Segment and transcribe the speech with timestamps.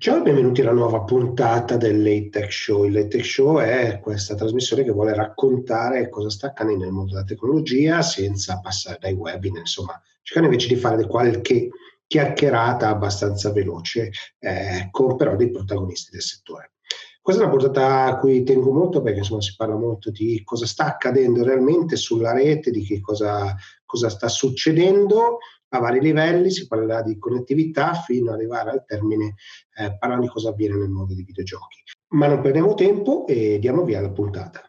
[0.00, 2.86] Ciao e benvenuti alla nuova puntata del Late Tech Show.
[2.86, 7.12] Il Late Tech Show è questa trasmissione che vuole raccontare cosa sta accadendo nel mondo
[7.12, 11.68] della tecnologia senza passare dai webinar, insomma, cercando invece di fare qualche
[12.06, 16.72] chiacchierata abbastanza veloce, eh, con però dei protagonisti del settore.
[17.20, 20.64] Questa è una puntata a cui tengo molto perché insomma si parla molto di cosa
[20.64, 23.54] sta accadendo realmente sulla rete, di che cosa,
[23.84, 25.40] cosa sta succedendo
[25.72, 29.34] a vari livelli, si parlerà di connettività fino ad arrivare al termine
[29.76, 31.82] eh, parlando di cosa avviene nel mondo dei videogiochi.
[32.10, 34.64] Ma non perdiamo tempo e diamo via alla puntata.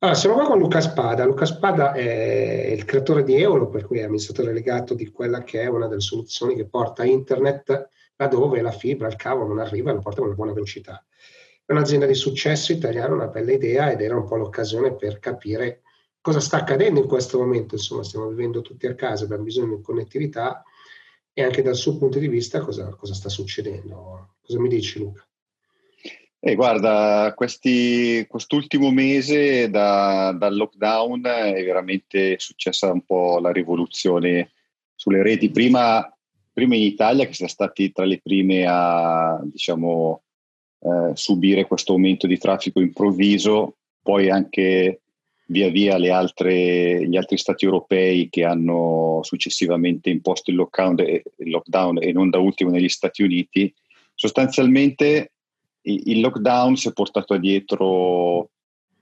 [0.00, 1.24] Allora, siamo qua con Luca Spada.
[1.24, 5.62] Luca Spada è il creatore di Eolo, per cui è amministratore delegato di quella che
[5.62, 9.94] è una delle soluzioni che porta internet laddove la fibra, il cavo non arriva e
[9.94, 11.04] lo porta con una buona velocità.
[11.64, 15.82] È un'azienda di successo italiana, una bella idea ed era un po' l'occasione per capire
[16.28, 17.74] cosa sta accadendo in questo momento.
[17.74, 20.62] Insomma, stiamo vivendo tutti a casa, abbiamo bisogno di connettività
[21.32, 24.34] e anche dal suo punto di vista cosa, cosa sta succedendo.
[24.42, 25.26] Cosa mi dici Luca?
[26.38, 34.52] Eh, guarda, questi, quest'ultimo mese da, dal lockdown è veramente successa un po' la rivoluzione
[34.94, 35.50] sulle reti.
[35.50, 36.14] Prima,
[36.52, 40.24] prima in Italia, che siamo stati tra le prime a diciamo,
[40.80, 45.00] eh, subire questo aumento di traffico improvviso, poi anche
[45.50, 52.02] via via altre, gli altri stati europei che hanno successivamente imposto il lockdown, il lockdown
[52.02, 53.72] e non da ultimo negli Stati Uniti,
[54.14, 55.32] sostanzialmente
[55.82, 58.50] il lockdown si è portato dietro,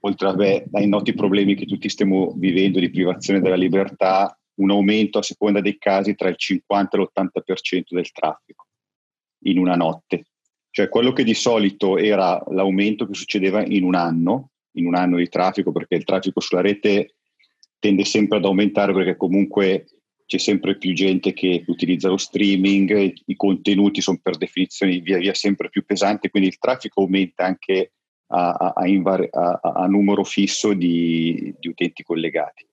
[0.01, 5.19] oltre vabbè, ai noti problemi che tutti stiamo vivendo di privazione della libertà, un aumento
[5.19, 8.67] a seconda dei casi tra il 50 e l'80% del traffico
[9.45, 10.27] in una notte.
[10.71, 15.17] Cioè quello che di solito era l'aumento che succedeva in un anno, in un anno
[15.17, 17.17] di traffico, perché il traffico sulla rete
[17.79, 19.87] tende sempre ad aumentare perché comunque
[20.27, 25.35] c'è sempre più gente che utilizza lo streaming, i contenuti sono per definizione via via
[25.35, 27.93] sempre più pesanti, quindi il traffico aumenta anche
[28.29, 32.67] a, a, a, a numero fisso di, di, utenti collegati.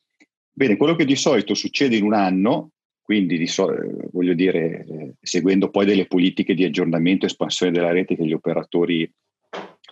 [0.51, 2.71] Bene, quello che di solito succede in un anno,
[3.03, 3.71] quindi so,
[4.11, 8.33] voglio dire, eh, seguendo poi delle politiche di aggiornamento e espansione della rete che gli
[8.33, 9.11] operatori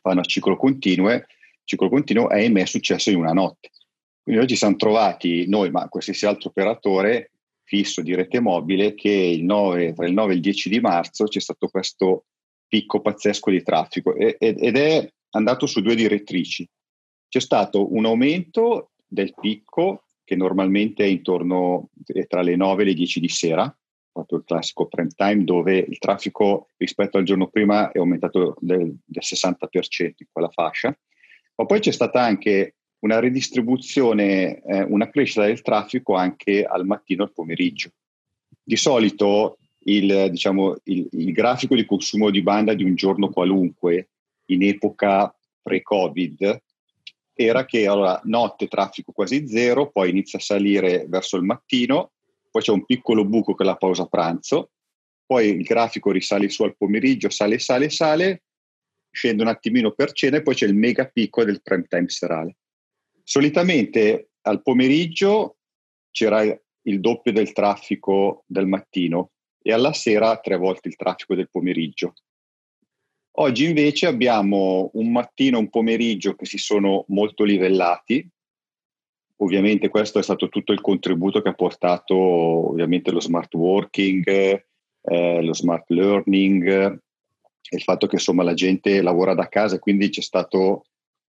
[0.02, 1.10] fanno a ciclo continuo,
[1.72, 3.70] ciclo continuo, ahimè è successo in una notte.
[4.22, 7.32] Quindi ci siamo trovati, noi, ma qualsiasi altro operatore,
[7.64, 11.26] fisso di rete mobile che il 9, tra il 9 e il 10 di marzo
[11.26, 12.26] c'è stato questo
[12.68, 16.68] picco pazzesco di traffico ed è andato su due direttrici.
[17.28, 22.86] C'è stato un aumento del picco che normalmente è intorno è tra le 9 e
[22.86, 23.78] le 10 di sera,
[24.12, 28.96] proprio il classico prime time, dove il traffico rispetto al giorno prima è aumentato del,
[29.03, 30.98] del 60% in quella fascia.
[31.56, 37.24] Ma poi c'è stata anche una ridistribuzione, eh, una crescita del traffico anche al mattino
[37.24, 37.92] e al pomeriggio.
[38.64, 44.10] Di solito il, diciamo, il, il, grafico di consumo di banda di un giorno qualunque
[44.48, 46.62] in epoca pre-Covid
[47.34, 52.12] era che allora, notte traffico quasi zero, poi inizia a salire verso il mattino,
[52.52, 54.72] poi c'è un piccolo buco che è la pausa pranzo,
[55.26, 58.44] poi il grafico risale su al pomeriggio, sale, sale, sale,
[59.12, 62.56] scende un attimino per cena e poi c'è il mega picco del prime time serale.
[63.24, 65.58] Solitamente al pomeriggio
[66.10, 71.50] c'era il doppio del traffico del mattino e alla sera tre volte il traffico del
[71.50, 72.14] pomeriggio.
[73.36, 78.28] Oggi invece abbiamo un mattino e un pomeriggio che si sono molto livellati.
[79.38, 85.42] Ovviamente questo è stato tutto il contributo che ha portato ovviamente lo smart working, eh,
[85.42, 87.00] lo smart learning,
[87.74, 90.84] il fatto che insomma la gente lavora da casa e quindi c'è stato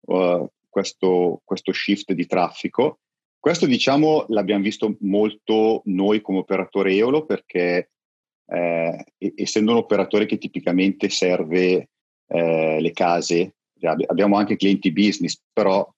[0.07, 2.99] uh, questo, questo shift di traffico.
[3.39, 7.91] Questo diciamo l'abbiamo visto molto noi come operatore Eolo perché
[8.45, 11.89] eh, essendo un operatore che tipicamente serve
[12.27, 15.89] eh, le case, abbiamo anche clienti business, però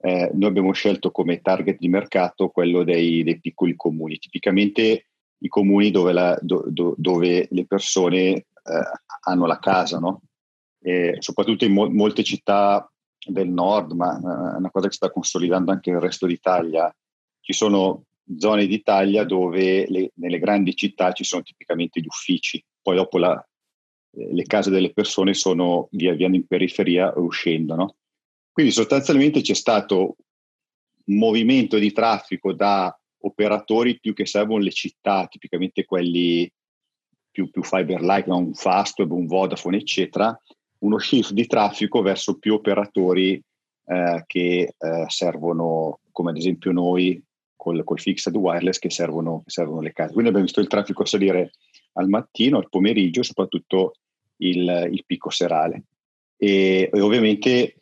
[0.00, 5.06] eh, noi abbiamo scelto come target di mercato quello dei, dei piccoli comuni, tipicamente
[5.40, 8.46] i comuni dove, la, do, do, dove le persone
[9.24, 10.22] hanno la casa, no?
[10.80, 12.90] E soprattutto in mo- molte città
[13.26, 16.94] del nord, ma è una cosa che sta consolidando anche nel resto d'Italia.
[17.40, 18.04] Ci sono
[18.36, 23.34] zone d'Italia dove le, nelle grandi città ci sono tipicamente gli uffici, poi dopo la,
[24.16, 27.74] eh, le case delle persone sono via via in periferia o uscendo.
[27.74, 27.96] No?
[28.52, 30.16] Quindi sostanzialmente c'è stato
[31.06, 36.50] un movimento di traffico da operatori più che servono le città, tipicamente quelli
[37.38, 38.38] più, più fiber-like, no?
[38.38, 40.36] un Fastweb, un Vodafone, eccetera,
[40.78, 43.40] uno shift di traffico verso più operatori
[43.84, 47.22] eh, che eh, servono, come ad esempio noi,
[47.54, 50.12] col, col fixed wireless che servono, che servono le case.
[50.12, 51.52] Quindi abbiamo visto il traffico salire
[51.92, 53.94] al mattino, al pomeriggio, soprattutto
[54.38, 55.84] il, il picco serale.
[56.36, 57.76] E, e, ovviamente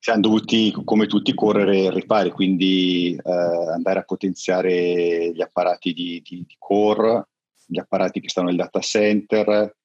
[0.00, 6.44] siamo dovuti, come tutti, correre ripari, quindi eh, andare a potenziare gli apparati di, di,
[6.46, 7.26] di, core,
[7.68, 9.76] gli apparati che stanno nel data center,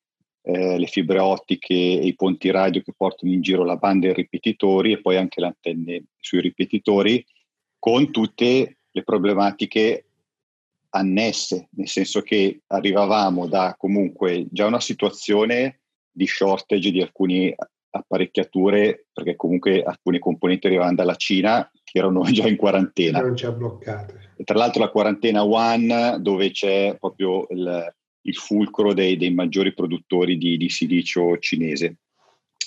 [0.42, 4.12] eh, le fibre ottiche e i ponti radio che portano in giro la banda e
[4.12, 7.26] i ripetitori e poi anche le antenne sui ripetitori,
[7.78, 10.06] con tutte le problematiche
[10.90, 15.82] annesse, nel senso che arrivavamo da comunque già una situazione
[16.12, 17.56] di shortage di alcune
[17.96, 23.22] apparecchiature, perché comunque alcuni componenti arrivavano dalla Cina che erano già in quarantena.
[23.22, 24.32] Non ci ha bloccate.
[24.36, 29.74] E tra l'altro la quarantena One, dove c'è proprio il, il fulcro dei, dei, maggiori
[29.74, 31.98] produttori di, di, silicio cinese.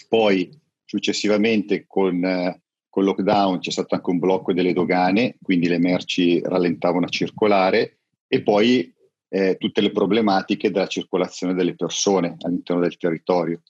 [0.09, 0.49] Poi
[0.85, 7.07] successivamente con, con lockdown c'è stato anche un blocco delle dogane, quindi le merci rallentavano
[7.07, 7.99] a circolare
[8.29, 8.95] e poi
[9.29, 13.63] eh, tutte le problematiche della circolazione delle persone all'interno del territorio.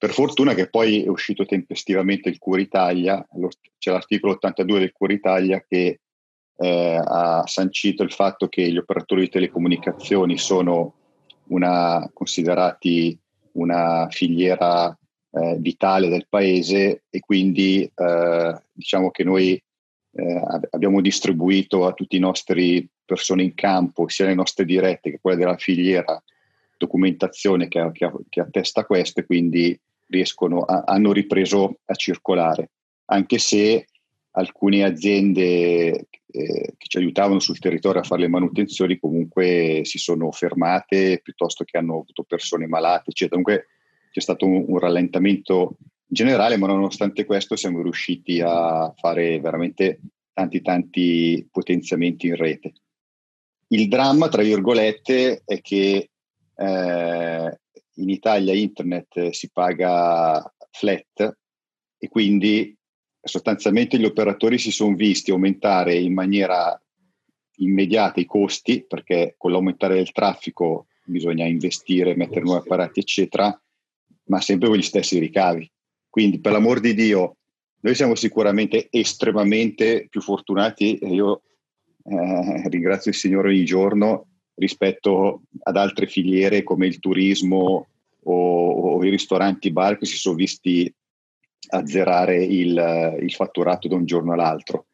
[0.00, 3.22] Per fortuna che poi è uscito tempestivamente il Cura Italia,
[3.76, 6.00] c'è l'articolo 82 del Cura Italia che
[6.56, 10.94] eh, ha sancito il fatto che gli operatori di telecomunicazioni sono
[11.48, 13.14] una, considerati
[13.52, 14.88] una filiera
[15.32, 19.62] eh, vitale del paese e quindi eh, diciamo che noi
[20.12, 25.18] eh, abbiamo distribuito a tutti i nostri persone in campo, sia le nostre dirette che
[25.20, 26.22] quelle della filiera,
[26.78, 29.78] documentazione che, che, che attesta queste, quindi
[30.10, 32.70] riescono a, hanno ripreso a circolare,
[33.06, 33.86] anche se
[34.32, 40.30] alcune aziende eh, che ci aiutavano sul territorio a fare le manutenzioni comunque si sono
[40.30, 43.40] fermate piuttosto che hanno avuto persone malate, eccetera.
[43.40, 43.68] Comunque
[44.12, 45.76] c'è stato un, un rallentamento
[46.06, 50.00] generale, ma nonostante questo siamo riusciti a fare veramente
[50.32, 52.72] tanti tanti potenziamenti in rete.
[53.68, 56.10] Il dramma, tra virgolette, è che
[56.56, 57.59] eh,
[58.00, 61.36] in Italia internet si paga flat
[61.98, 62.76] e quindi
[63.22, 66.80] sostanzialmente gli operatori si sono visti aumentare in maniera
[67.56, 73.60] immediata i costi perché con l'aumentare del traffico bisogna investire, mettere nuovi apparati, eccetera,
[74.24, 75.70] ma sempre con gli stessi ricavi.
[76.08, 77.36] Quindi, per l'amor di Dio,
[77.80, 81.42] noi siamo sicuramente estremamente più fortunati e io
[82.04, 84.29] eh, ringrazio il Signore ogni giorno
[84.60, 87.86] rispetto ad altre filiere come il turismo
[88.22, 90.92] o, o i ristoranti bar che si sono visti
[91.70, 94.86] azzerare il, il fatturato da un giorno all'altro.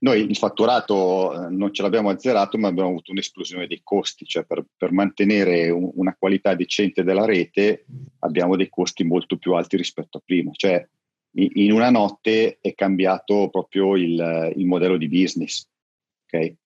[0.00, 4.44] Noi il fatturato eh, non ce l'abbiamo azzerato, ma abbiamo avuto un'esplosione dei costi, cioè
[4.44, 7.84] per, per mantenere un, una qualità decente della rete
[8.20, 10.50] abbiamo dei costi molto più alti rispetto a prima.
[10.54, 10.86] Cioè
[11.32, 15.66] in una notte è cambiato proprio il, il modello di business.
[16.24, 16.56] Okay?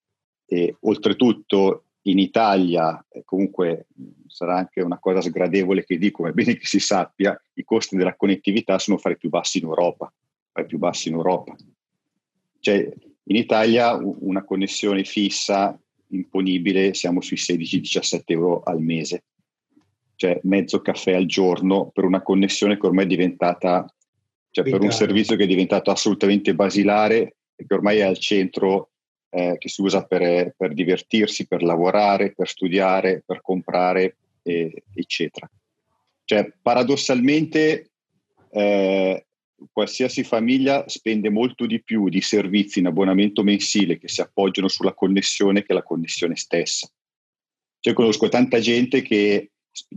[0.46, 3.87] E, oltretutto in Italia, comunque
[4.26, 7.96] sarà anche una cosa sgradevole che dico, ma è bene che si sappia, i costi
[7.96, 10.12] della connettività sono fra i più bassi in Europa,
[10.50, 11.54] fra i più bassi in Europa.
[12.58, 12.93] Cioè,
[13.25, 15.78] in Italia una connessione fissa
[16.08, 19.25] imponibile siamo sui 16-17 euro al mese,
[20.16, 23.93] cioè mezzo caffè al giorno per una connessione che ormai è diventata,
[24.50, 28.91] cioè per un servizio che è diventato assolutamente basilare e che ormai è al centro
[29.34, 35.50] eh, che si usa per, per, divertirsi, per lavorare, per studiare, per comprare, eh, eccetera.
[36.25, 37.90] Cioè, paradossalmente,
[38.50, 39.26] eh,
[39.73, 44.92] qualsiasi famiglia spende molto di più di servizi in abbonamento mensile che si appoggiano sulla
[44.92, 46.87] connessione che la connessione stessa.
[47.80, 49.52] Cioè, conosco tanta gente che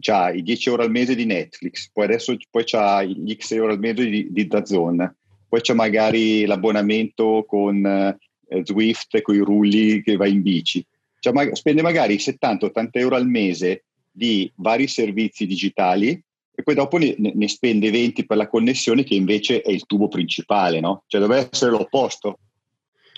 [0.09, 3.73] ha i 10 euro al mese di Netflix, poi adesso poi ha gli X euro
[3.73, 5.13] al mese di, di DAZN,
[5.49, 8.17] poi c'è magari l'abbonamento con
[8.63, 10.85] Zwift con i rulli che va in bici.
[11.19, 16.21] Cioè, ma, spende magari 70-80 euro al mese di vari servizi digitali
[16.57, 20.07] e poi dopo ne, ne, spende 20 per la connessione che invece è il tubo
[20.07, 21.03] principale, no?
[21.07, 22.39] Cioè deve essere l'opposto.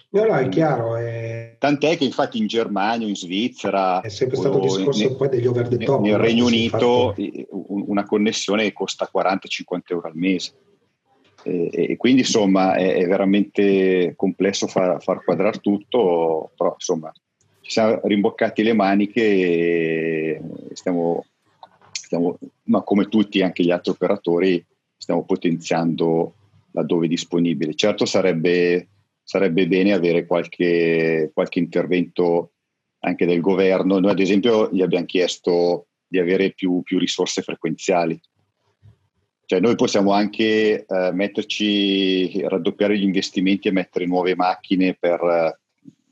[0.10, 0.96] No, no, è chiaro.
[0.96, 1.58] È...
[1.60, 4.02] Tant'è che infatti in Germania, in Svizzera...
[4.02, 6.02] È sempre stato discorso poi degli over the top.
[6.02, 7.16] Nel Regno Unito fatto...
[7.50, 9.38] una connessione costa 40-50
[9.88, 10.54] euro al mese.
[11.44, 17.12] E, e quindi insomma è, è veramente complesso far, far quadrare tutto, però insomma
[17.62, 20.42] ci siamo rimboccati le maniche e
[20.74, 21.26] stiamo,
[21.92, 24.66] stiamo ma come tutti anche gli altri operatori,
[24.96, 26.34] stiamo potenziando
[26.72, 27.76] laddove disponibile.
[27.76, 28.88] Certo sarebbe,
[29.24, 32.52] sarebbe bene avere qualche, qualche intervento
[33.00, 34.00] anche del governo.
[34.00, 38.20] Noi ad esempio gli abbiamo chiesto di avere più, più risorse frequenziali
[39.48, 45.58] cioè noi possiamo anche eh, metterci, raddoppiare gli investimenti e mettere nuove macchine per,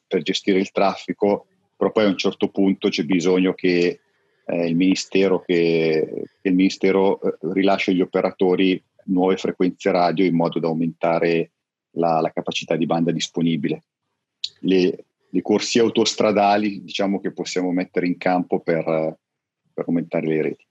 [0.08, 4.00] per gestire il traffico, però poi a un certo punto c'è bisogno che
[4.46, 10.34] eh, il Ministero, che, che il ministero eh, rilasci agli operatori nuove frequenze radio in
[10.34, 11.52] modo da aumentare
[11.98, 13.84] la, la capacità di banda disponibile.
[14.62, 18.86] Le, le, corsie autostradali diciamo che possiamo mettere in campo per,
[19.74, 20.66] per aumentare le reti.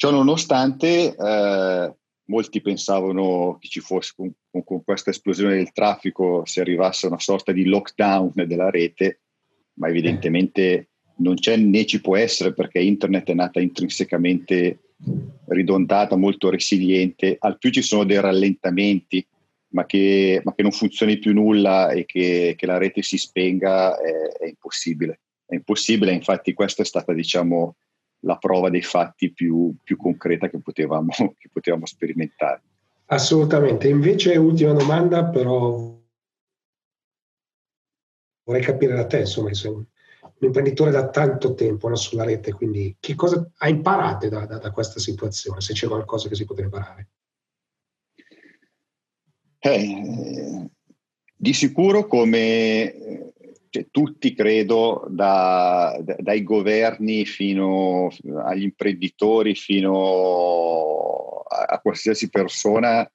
[0.00, 6.60] Ciò nonostante, eh, molti pensavano che ci fosse con, con, questa esplosione del traffico si
[6.60, 9.22] arrivasse a una sorta di lockdown della rete,
[9.72, 14.92] ma evidentemente non c'è né ci può essere perché internet è nata intrinsecamente
[15.46, 19.26] ridondata, molto resiliente, al più ci sono dei rallentamenti,
[19.70, 23.98] ma che, ma che non funzioni più nulla e che, che la rete si spenga
[23.98, 25.22] è, è, impossibile.
[25.44, 27.74] È impossibile, infatti questa è stata diciamo,
[28.20, 32.62] la prova dei fatti più, più concreta che potevamo, che potevamo sperimentare.
[33.06, 33.88] Assolutamente.
[33.88, 35.96] Invece, ultima domanda, però
[38.44, 39.84] vorrei capire da te, insomma, sei un,
[40.40, 44.70] imprenditore da tanto tempo no, sulla rete, quindi che cosa hai imparato da, da, da,
[44.70, 47.08] questa situazione, se c'è qualcosa che si poteva imparare?
[49.60, 50.70] Eh,
[51.34, 53.32] di sicuro come
[53.70, 58.10] cioè, tutti credo, da, da, dai governi fino
[58.44, 63.10] agli imprenditori, fino a, a qualsiasi persona,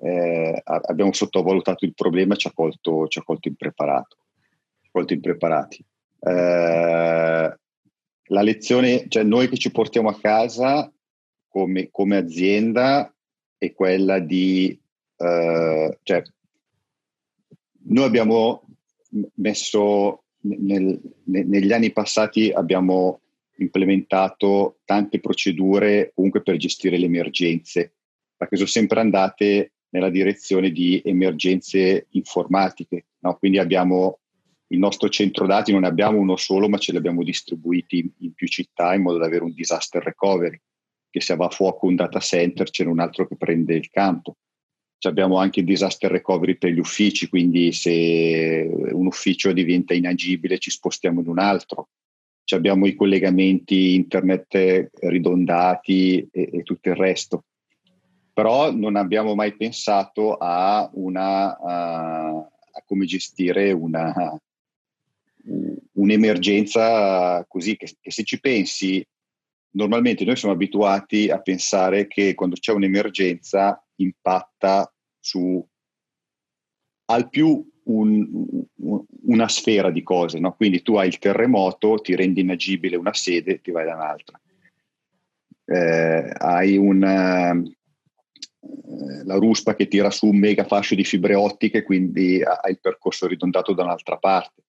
[0.00, 4.16] eh, abbiamo sottovalutato il problema e ci ha colto, ci ha colto impreparato,
[4.90, 5.84] colto impreparati.
[6.20, 7.56] Eh,
[8.24, 10.90] la lezione, cioè noi che ci portiamo a casa
[11.48, 13.14] come, come azienda
[13.58, 14.80] è quella di,
[15.16, 16.22] eh, cioè,
[17.84, 18.64] noi abbiamo
[19.34, 23.20] messo nel, negli anni passati abbiamo
[23.56, 27.94] implementato tante procedure comunque per gestire le emergenze,
[28.36, 33.06] perché sono sempre andate nella direzione di emergenze informatiche.
[33.20, 33.36] No?
[33.36, 34.20] Quindi abbiamo
[34.68, 38.32] il nostro centro dati, non ne abbiamo uno solo, ma ce li abbiamo distribuiti in
[38.32, 40.58] più città in modo da avere un disaster recovery,
[41.10, 44.36] che se va a fuoco un data center c'è un altro che prende il campo
[45.08, 50.70] abbiamo anche il disaster recovery per gli uffici, quindi se un ufficio diventa inagibile ci
[50.70, 51.88] spostiamo in un altro.
[52.44, 57.44] Ci abbiamo i collegamenti internet ridondati e, e, tutto il resto.
[58.32, 64.36] Però non abbiamo mai pensato a, una, a, a come gestire una,
[65.92, 69.04] un'emergenza così, che, che se ci pensi,
[69.72, 75.64] normalmente noi siamo abituati a pensare che quando c'è un'emergenza impatta su
[77.06, 78.64] al più un,
[79.24, 80.54] una sfera di cose, no?
[80.54, 84.40] quindi tu hai il terremoto, ti rendi inagibile una sede, ti vai da un'altra.
[85.64, 91.82] Eh, hai una, eh, la ruspa che tira su un mega fascio di fibre ottiche,
[91.82, 94.62] quindi hai il percorso ridondato da un'altra parte.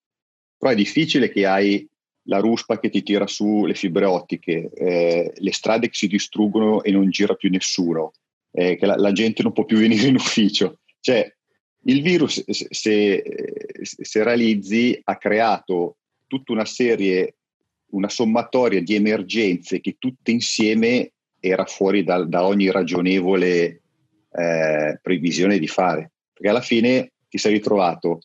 [0.58, 1.88] Però è difficile che hai
[2.24, 6.84] la ruspa che ti tira su le fibre ottiche, eh, le strade che si distruggono
[6.84, 8.14] e non gira più nessuno,
[8.52, 10.80] eh, che la, la, gente non può più venire in ufficio.
[11.00, 11.34] Cioè,
[11.86, 13.24] il virus, se,
[13.82, 17.36] se, realizzi, ha creato tutta una serie,
[17.92, 23.82] una sommatoria di emergenze che tutte insieme era fuori da, da ogni ragionevole
[24.32, 26.12] eh, previsione di fare.
[26.32, 28.22] Perché alla fine ti sei ritrovato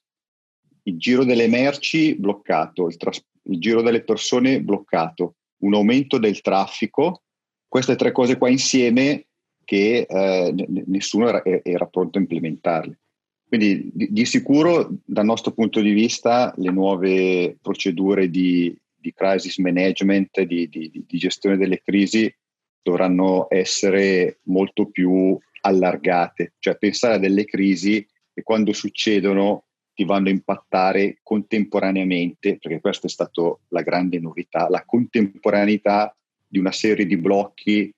[0.88, 6.40] il giro delle merci bloccato, il, tras- il giro delle persone bloccato, un aumento del
[6.40, 7.22] traffico,
[7.66, 9.26] queste tre cose qua insieme
[9.64, 10.54] che eh,
[10.86, 12.98] nessuno era, era, pronto a implementarle.
[13.46, 19.58] Quindi di, di, sicuro dal nostro punto di vista le nuove procedure di, di crisis
[19.58, 22.34] management, di, di, gestione delle crisi
[22.82, 29.64] dovranno essere molto più allargate, cioè pensare a delle crisi che quando succedono
[29.98, 36.60] ti vanno a impattare contemporaneamente, perché questa è stata la grande novità, la contemporaneità di
[36.60, 37.92] una serie di blocchi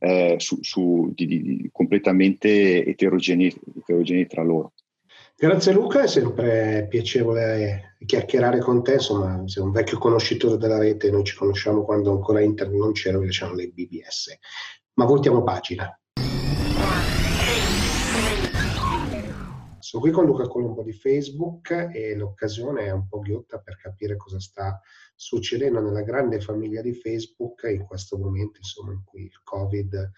[0.00, 4.74] eh, su, su, di, di, completamente eterogenei, eterogenei tra loro.
[5.38, 11.10] Grazie Luca, è sempre piacevole chiacchierare con te, insomma sei un vecchio conoscitore della rete,
[11.10, 14.36] noi ci conosciamo quando ancora internet non c'era, diciamo le BBS.
[14.96, 15.98] Ma voltiamo pagina.
[19.88, 24.18] Sono qui con Luca Colombo di Facebook e l'occasione è un po' ghiotta per capire
[24.18, 24.78] cosa sta
[25.14, 30.10] succedendo nella grande famiglia di Facebook in questo momento insomma, in cui il Covid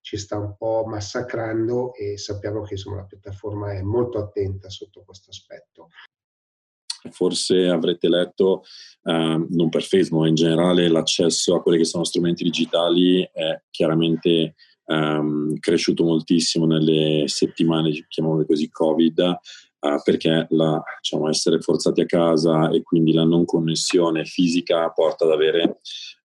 [0.00, 5.02] ci sta un po' massacrando e sappiamo che insomma, la piattaforma è molto attenta sotto
[5.04, 5.90] questo aspetto.
[7.10, 8.62] Forse avrete letto,
[9.02, 13.62] eh, non per Facebook, ma in generale l'accesso a quelli che sono strumenti digitali è
[13.68, 14.54] chiaramente
[14.88, 22.06] um, cresciuto moltissimo nelle settimane, chiamiamole così, Covid, uh, perché la, diciamo, essere forzati a
[22.06, 25.80] casa e quindi la non connessione fisica porta ad avere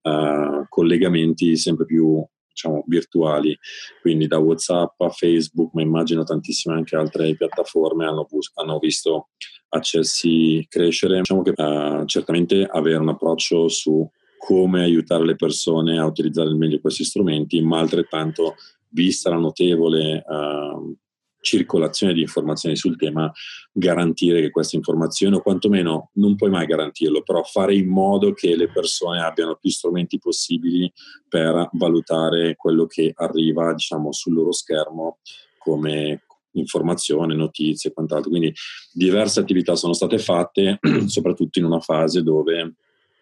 [0.03, 3.57] uh, collegamenti sempre più diciamo, virtuali,
[4.01, 9.29] quindi da WhatsApp a Facebook, ma immagino tantissime anche altre piattaforme hanno, hanno visto
[9.69, 11.17] accessi crescere.
[11.17, 14.07] Diciamo che uh, certamente avere un approccio su
[14.43, 18.55] come aiutare le persone a utilizzare al meglio questi strumenti, ma altrettanto,
[18.89, 20.97] vista la notevole uh,
[21.39, 23.31] circolazione di informazioni sul tema,
[23.71, 28.55] garantire che queste informazioni, o quantomeno non puoi mai garantirlo, però fare in modo che
[28.55, 30.91] le persone abbiano più strumenti possibili
[31.29, 35.19] per valutare quello che arriva diciamo, sul loro schermo
[35.59, 38.31] come informazione, notizie e quant'altro.
[38.31, 38.51] Quindi
[38.91, 42.73] diverse attività sono state fatte, soprattutto in una fase dove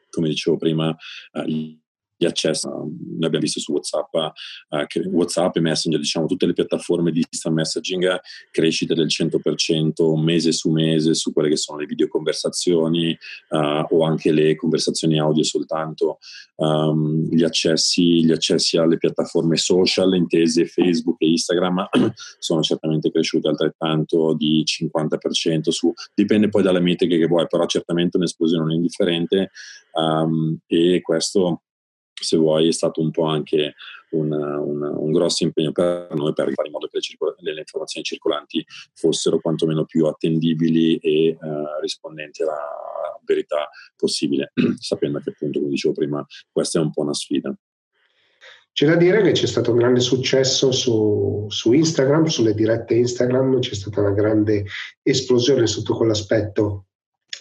[0.09, 0.95] come dicevo prima,
[1.33, 1.77] eh,
[2.19, 2.67] di accesso.
[2.69, 4.13] Noi abbiamo visto su WhatsApp,
[4.87, 8.19] che WhatsApp e Messenger, diciamo tutte le piattaforme di instant messaging,
[8.51, 13.17] crescite del 100% mese su mese su quelle che sono le videoconversazioni
[13.49, 16.19] uh, o anche le conversazioni audio soltanto.
[16.55, 21.87] Um, gli, accessi, gli accessi alle piattaforme social, intese Facebook e Instagram,
[22.37, 25.69] sono certamente cresciuti altrettanto di 50%.
[25.69, 29.51] Su, dipende poi dalle metriche che vuoi, però certamente un'esplosione non indifferente
[29.93, 31.61] um, e questo
[32.23, 33.75] se vuoi, è stato un po' anche
[34.11, 37.59] un, un, un grosso impegno per noi per fare in modo che le, circol- le,
[37.59, 42.57] informazioni circolanti fossero quantomeno più attendibili e uh, rispondenti alla
[43.23, 47.55] verità possibile, sapendo che appunto, come dicevo prima, questa è un po' una sfida.
[48.71, 53.59] C'è da dire che c'è stato un grande successo su, su, Instagram, sulle dirette Instagram,
[53.59, 54.65] c'è stata una grande
[55.01, 56.85] esplosione sotto quell'aspetto.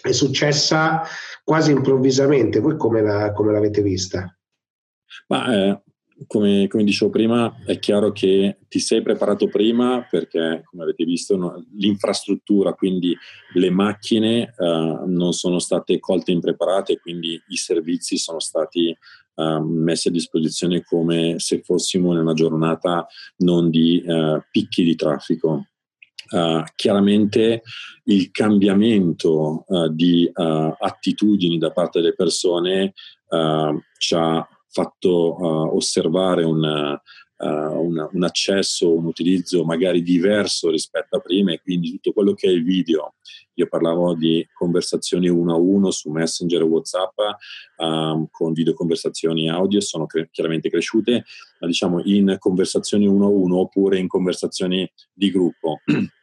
[0.01, 1.01] È successa
[1.43, 2.59] quasi improvvisamente.
[2.59, 4.33] Voi come, la, come l'avete vista?
[5.27, 5.81] Ma eh,
[6.27, 11.37] come, come, dicevo prima, è chiaro che ti sei preparato prima perché, come avete visto,
[11.37, 13.15] no, l'infrastruttura, quindi
[13.53, 18.95] le macchine uh, non sono state colte impreparate, quindi i servizi sono stati
[19.35, 24.95] uh, messi a disposizione come se fossimo in una giornata non di uh, picchi di
[24.95, 25.65] traffico.
[26.75, 27.63] chiaramente
[28.03, 32.93] il cambiamento di attitudini da parte delle persone
[33.97, 41.17] ci ha fatto uh, osservare una, uh, una, un accesso, un utilizzo magari diverso rispetto
[41.17, 43.15] a prima e quindi tutto quello che è il video.
[43.55, 47.17] Io parlavo di conversazioni uno a uno su Messenger e WhatsApp
[47.77, 51.25] um, con videoconversazioni audio, sono cre- chiaramente cresciute,
[51.59, 55.81] ma diciamo in conversazioni uno a uno oppure in conversazioni di gruppo.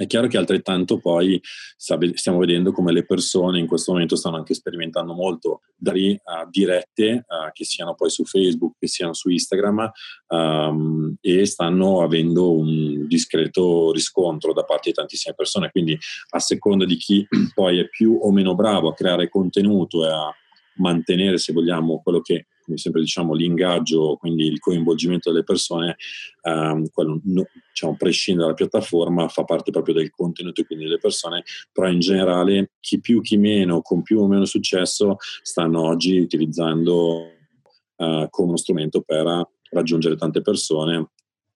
[0.00, 1.38] È chiaro che altrettanto poi
[1.76, 7.26] stiamo vedendo come le persone in questo momento stanno anche sperimentando molto dari uh, dirette,
[7.28, 9.90] uh, che siano poi su Facebook, che siano su Instagram,
[10.28, 15.70] um, e stanno avendo un discreto riscontro da parte di tantissime persone.
[15.70, 15.98] Quindi
[16.30, 20.34] a seconda di chi poi è più o meno bravo a creare contenuto e a
[20.76, 25.96] mantenere, se vogliamo, quello che come sempre diciamo, l'ingaggio, quindi il coinvolgimento delle persone,
[26.42, 30.98] ehm, quello no, diciamo, prescinde dalla piattaforma, fa parte proprio del contenuto e quindi delle
[30.98, 36.18] persone, però in generale chi più chi meno, con più o meno successo, stanno oggi
[36.18, 37.24] utilizzando
[37.96, 41.10] eh, come uno strumento per raggiungere tante persone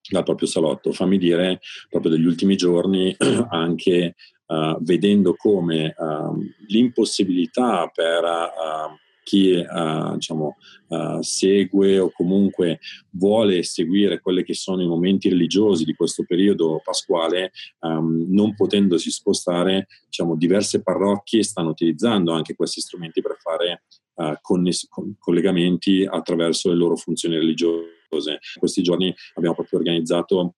[0.08, 0.92] dal proprio salotto.
[0.92, 3.14] Fammi dire, proprio degli ultimi giorni,
[3.50, 10.56] anche uh, vedendo come uh, l'impossibilità per uh, chi uh, diciamo,
[10.88, 12.78] uh, segue o comunque
[13.10, 19.10] vuole seguire quelli che sono i momenti religiosi di questo periodo pasquale, um, non potendosi
[19.10, 23.82] spostare, diciamo, diverse parrocchie stanno utilizzando anche questi strumenti per fare
[24.14, 27.90] uh, conness- collegamenti attraverso le loro funzioni religiose.
[28.14, 30.54] In questi giorni abbiamo proprio organizzato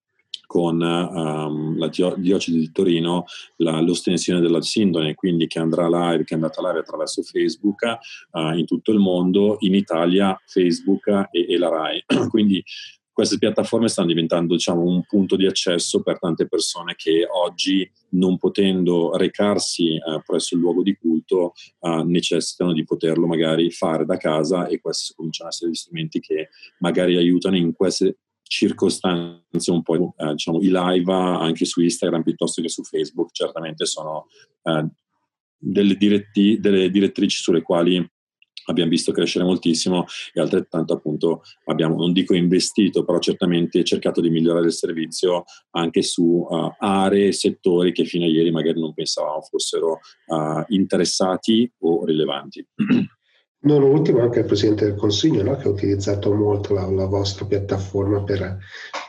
[0.46, 3.24] con um, la diocesi di Torino
[3.56, 7.82] la, l'ostensione della sindone, quindi che andrà live, che è andata live attraverso Facebook
[8.32, 12.04] uh, in tutto il mondo, in Italia Facebook e, e la RAI.
[12.28, 12.62] quindi
[13.16, 18.36] queste piattaforme stanno diventando diciamo, un punto di accesso per tante persone che oggi, non
[18.36, 24.18] potendo recarsi eh, presso il luogo di culto, eh, necessitano di poterlo magari fare da
[24.18, 29.82] casa e questi cominciano a essere gli strumenti che magari aiutano in queste circostanze un
[29.82, 34.26] po' eh, diciamo i live anche su Instagram piuttosto che su Facebook certamente sono
[34.62, 34.86] eh,
[35.58, 38.04] delle, diretti, delle direttrici sulle quali
[38.68, 44.30] abbiamo visto crescere moltissimo e altrettanto appunto abbiamo, non dico investito, però certamente cercato di
[44.30, 49.42] migliorare il servizio anche su uh, aree, settori che fino a ieri magari non pensavamo
[49.42, 52.66] fossero uh, interessati o rilevanti.
[53.66, 55.56] Non ultimo anche il Presidente del Consiglio no?
[55.56, 58.58] che ha utilizzato molto la, la vostra piattaforma per,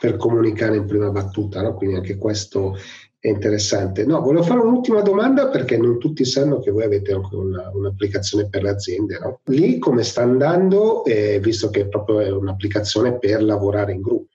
[0.00, 1.74] per, comunicare in prima battuta, no?
[1.74, 2.76] quindi anche questo
[3.20, 4.04] È interessante.
[4.04, 8.48] No, volevo fare un'ultima domanda perché non tutti sanno che voi avete anche una, un'applicazione
[8.48, 9.18] per le aziende.
[9.20, 9.40] No?
[9.44, 14.32] Lì come sta andando, eh, visto che è proprio un'applicazione per lavorare in gruppo?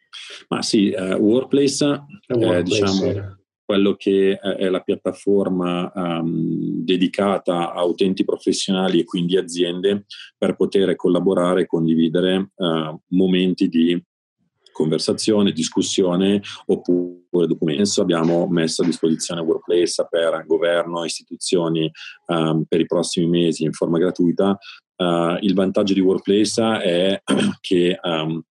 [0.49, 1.85] Ma sì, uh, Workplace,
[2.27, 3.42] è workplace diciamo.
[3.65, 10.05] Quello che è la piattaforma um, dedicata a utenti professionali e quindi aziende
[10.37, 14.01] per poter collaborare e condividere uh, momenti di
[14.73, 17.99] conversazione, discussione oppure documenti.
[18.01, 21.89] Abbiamo messo a disposizione Workplace per governo, istituzioni
[22.27, 24.57] um, per i prossimi mesi in forma gratuita.
[24.95, 27.21] Uh, il vantaggio di Workplace è
[27.61, 28.43] che um,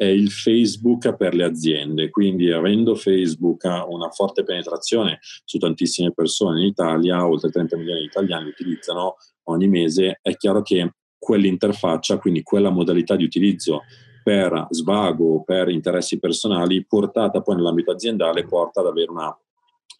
[0.00, 6.62] è il Facebook per le aziende, quindi avendo Facebook una forte penetrazione su tantissime persone
[6.62, 9.16] in Italia, oltre 30 milioni di italiani utilizzano
[9.50, 13.82] ogni mese, è chiaro che quell'interfaccia, quindi quella modalità di utilizzo
[14.24, 19.38] per svago, per interessi personali, portata poi nell'ambito aziendale, porta ad avere una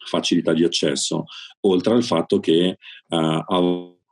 [0.03, 1.25] facilità di accesso,
[1.59, 3.45] oltre al fatto che a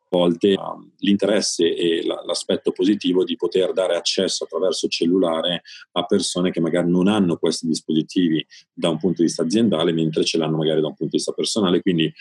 [0.09, 0.55] volte
[0.97, 5.61] l'interesse e la, l'aspetto positivo di poter dare accesso attraverso cellulare
[5.93, 10.23] a persone che magari non hanno questi dispositivi da un punto di vista aziendale, mentre
[10.23, 11.81] ce l'hanno magari da un punto di vista personale.
[11.81, 12.11] Quindi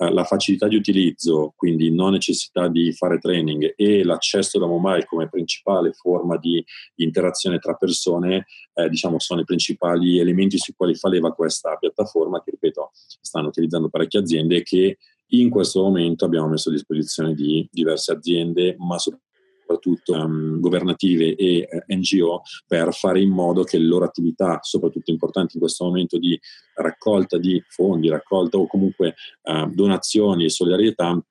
[0.00, 5.04] eh, la facilità di utilizzo, quindi non necessità di fare training e l'accesso da mobile
[5.06, 6.64] come principale forma di
[6.96, 12.40] interazione tra persone, eh, diciamo, sono i principali elementi sui quali fa leva questa piattaforma
[12.42, 14.98] che, ripeto, stanno utilizzando parecchie aziende che
[15.30, 21.68] in questo momento abbiamo messo a disposizione di diverse aziende, ma soprattutto um, governative e
[21.70, 26.18] eh, NGO, per fare in modo che le loro attività, soprattutto importanti in questo momento
[26.18, 26.38] di
[26.74, 31.22] raccolta di fondi, raccolta o comunque uh, donazioni e solidarietà,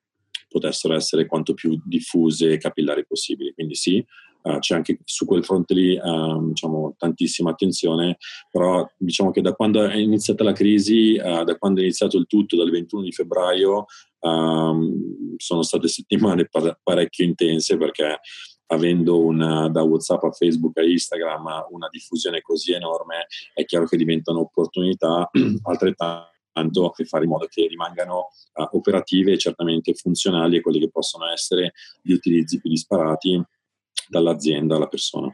[0.48, 3.52] potessero essere quanto più diffuse e capillari possibili.
[3.52, 4.04] Quindi sì,
[4.48, 8.16] uh, c'è anche su quel fronte lì uh, diciamo, tantissima attenzione,
[8.50, 12.26] però diciamo che da quando è iniziata la crisi, uh, da quando è iniziato il
[12.26, 13.86] tutto, dal 21 di febbraio,
[14.20, 18.20] um, sono state settimane par- parecchio intense perché
[18.70, 23.96] avendo una, da WhatsApp a Facebook a Instagram una diffusione così enorme, è chiaro che
[23.96, 25.30] diventano opportunità
[25.62, 26.36] altrettanto
[26.94, 31.30] per fare in modo che rimangano uh, operative e certamente funzionali e quelli che possono
[31.30, 33.40] essere gli utilizzi più disparati
[34.08, 35.32] dall'azienda alla persona.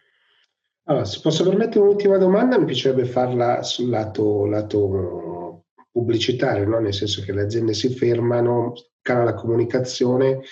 [0.86, 6.78] Allora, se posso permettere un'ultima domanda, mi piacerebbe farla sul lato, lato pubblicitario, no?
[6.80, 10.42] nel senso che le aziende si fermano, cala la comunicazione.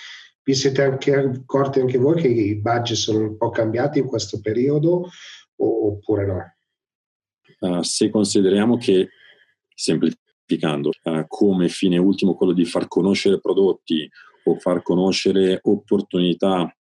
[0.41, 4.39] Vi siete anche accorti anche voi che i budget sono un po' cambiati in questo
[4.41, 5.09] periodo
[5.55, 6.55] oppure no?
[7.59, 9.09] Uh, se consideriamo che,
[9.73, 14.09] semplificando, uh, come fine ultimo quello di far conoscere prodotti
[14.45, 16.73] o far conoscere opportunità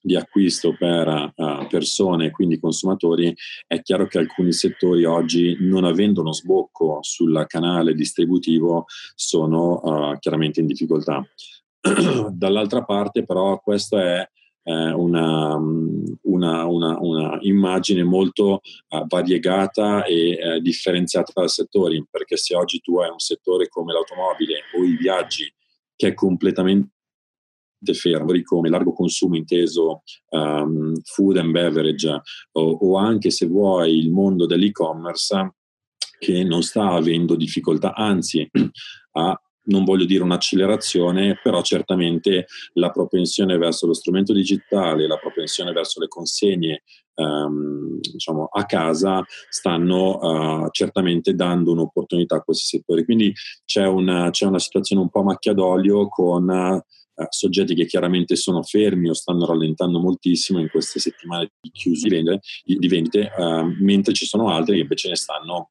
[0.00, 3.34] di acquisto per uh, persone, quindi consumatori,
[3.66, 10.18] è chiaro che alcuni settori oggi, non avendo uno sbocco sul canale distributivo, sono uh,
[10.18, 11.24] chiaramente in difficoltà.
[12.30, 14.28] Dall'altra parte, però, questa è
[14.64, 22.36] eh, una, una, una, una, immagine molto uh, variegata e uh, differenziata dai settori, perché
[22.36, 25.52] se oggi tu hai un settore come l'automobile o i viaggi
[25.96, 26.90] che è completamente
[27.92, 32.08] fermo, come largo consumo inteso um, food and beverage
[32.52, 35.54] o, o anche se vuoi il mondo dell'e-commerce
[36.18, 38.48] che non sta avendo difficoltà, anzi
[39.12, 45.72] ha non voglio dire un'accelerazione, però certamente la propensione verso lo strumento digitale, la propensione
[45.72, 46.82] verso le consegne
[47.14, 53.04] um, diciamo, a casa stanno uh, certamente dando un'opportunità a questi settori.
[53.04, 53.32] Quindi
[53.64, 56.82] c'è una, c'è una situazione un po' macchia d'olio con
[57.14, 62.08] eh, soggetti che chiaramente sono fermi o stanno rallentando moltissimo in queste settimane di chiusi
[62.08, 65.70] di vendite, di uh, mentre ci sono altri che invece ne stanno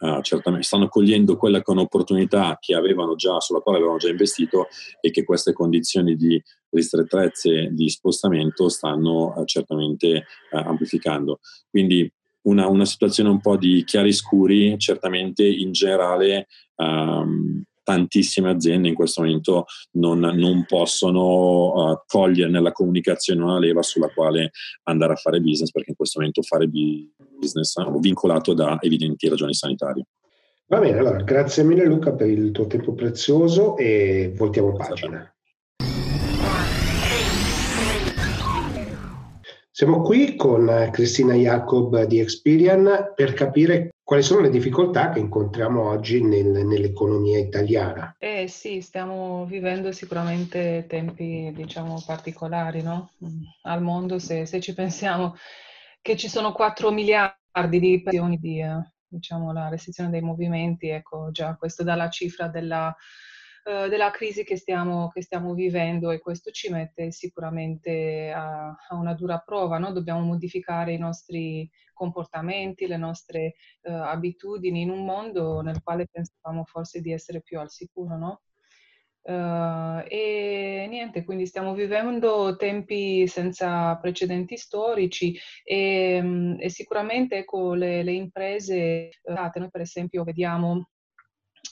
[0.00, 4.08] Uh, certamente stanno cogliendo quella che è un'opportunità che avevano già, sulla quale avevano già
[4.08, 4.66] investito
[5.00, 11.38] e che queste condizioni di ristrettezze di spostamento stanno uh, certamente uh, amplificando.
[11.70, 18.94] Quindi una, una, situazione un po' di chiari-scuri, certamente in generale um, tantissime aziende in
[18.94, 24.50] questo momento non, non possono uh, cogliere nella comunicazione una leva sulla quale
[24.84, 29.54] andare a fare business, perché in questo momento fare business è vincolato da evidenti ragioni
[29.54, 30.06] sanitarie.
[30.66, 35.28] Va bene, allora grazie mille Luca per il tuo tempo prezioso e voltiamo pagina.
[39.70, 45.88] Siamo qui con Cristina Jacob di Experian per capire quali sono le difficoltà che incontriamo
[45.88, 48.14] oggi nel, nell'economia italiana.
[48.18, 53.12] Eh sì, stiamo vivendo sicuramente tempi, diciamo, particolari, no?
[53.62, 55.34] Al mondo, se, se ci pensiamo
[56.02, 58.62] che ci sono 4 miliardi di persone di,
[59.08, 62.94] diciamo, la restrizione dei movimenti, ecco già questo dà la cifra della,
[63.64, 68.94] uh, della crisi che stiamo, che stiamo, vivendo e questo ci mette sicuramente a, a
[68.94, 69.92] una dura prova, no?
[69.92, 76.64] dobbiamo modificare i nostri comportamenti, le nostre uh, abitudini in un mondo nel quale pensavamo
[76.64, 78.40] forse di essere più al sicuro, no?
[79.26, 87.72] Uh, e niente, quindi stiamo vivendo tempi senza precedenti storici e, mm, e sicuramente ecco,
[87.72, 90.90] le, le imprese, uh, noi per esempio vediamo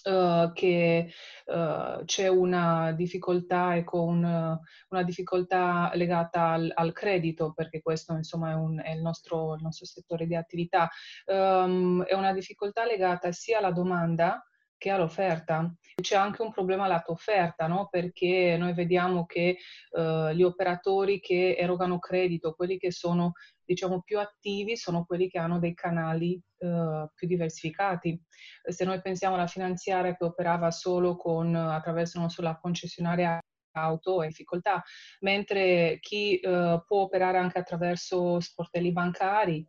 [0.04, 1.12] Uh, che
[1.46, 8.50] uh, c'è una difficoltà, ecco, un, una difficoltà legata al, al, credito, perché questo insomma
[8.50, 10.88] è, un, è il, nostro, il, nostro, settore di attività,
[11.26, 14.44] um, è una difficoltà legata sia alla domanda
[14.82, 15.72] che all'offerta.
[15.94, 17.86] C'è anche un problema lato offerta, no?
[17.88, 19.58] perché noi vediamo che
[19.90, 25.38] uh, gli operatori che erogano credito, quelli che sono diciamo più attivi, sono quelli che
[25.38, 28.20] hanno dei canali uh, più diversificati.
[28.68, 33.38] Se noi pensiamo alla finanziaria che operava solo con, attraverso non solo la concessionaria
[33.74, 34.82] auto è difficoltà,
[35.20, 39.64] mentre chi uh, può operare anche attraverso sportelli bancari,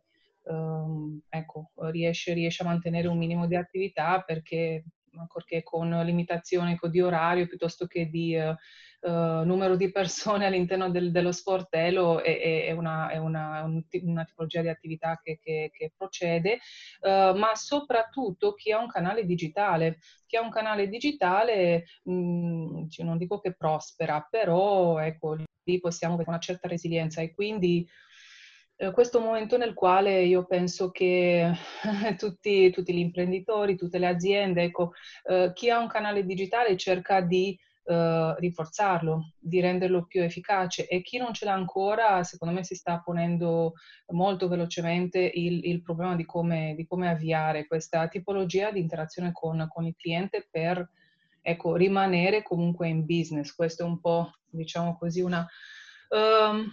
[0.46, 4.84] um, ecco, riesce, riesce, a mantenere un minimo di attività perché
[5.18, 8.54] ancorché con limitazioni di orario piuttosto che di uh,
[9.08, 14.62] uh, numero di persone all'interno del, dello sportello, è, è, una, è una, una, tipologia
[14.62, 16.58] di attività che, che, che procede,
[17.00, 19.98] uh, ma soprattutto chi ha un canale digitale.
[20.26, 26.14] Chi ha un canale digitale, mh, mm, non dico che prospera, però ecco, lì possiamo
[26.14, 28.04] avere una certa resilienza e quindi eh,
[28.92, 31.52] questo momento nel quale io penso che
[32.18, 34.92] tutti, tutti, gli imprenditori, tutte le aziende, ecco,
[35.24, 41.02] eh, chi ha un canale digitale cerca di eh, rinforzarlo, di renderlo più efficace e
[41.02, 43.74] chi non ce l'ha ancora, secondo me si sta ponendo
[44.08, 49.66] molto velocemente il, il problema di come, di come, avviare questa tipologia di interazione con,
[49.68, 50.88] con il cliente per
[51.42, 53.54] ecco, rimanere comunque in business.
[53.54, 55.46] Questo è un po', diciamo così, una...
[56.08, 56.72] Um,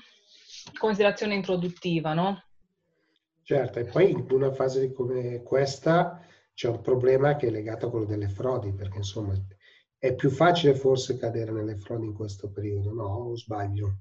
[0.77, 2.43] considerazione introduttiva, no?
[3.43, 7.89] Certo, e poi in una fase come questa c'è un problema che è legato a
[7.89, 9.33] quello delle frodi, perché insomma
[9.97, 13.03] è più facile forse cadere nelle frodi in questo periodo, no?
[13.03, 13.97] O sbaglio?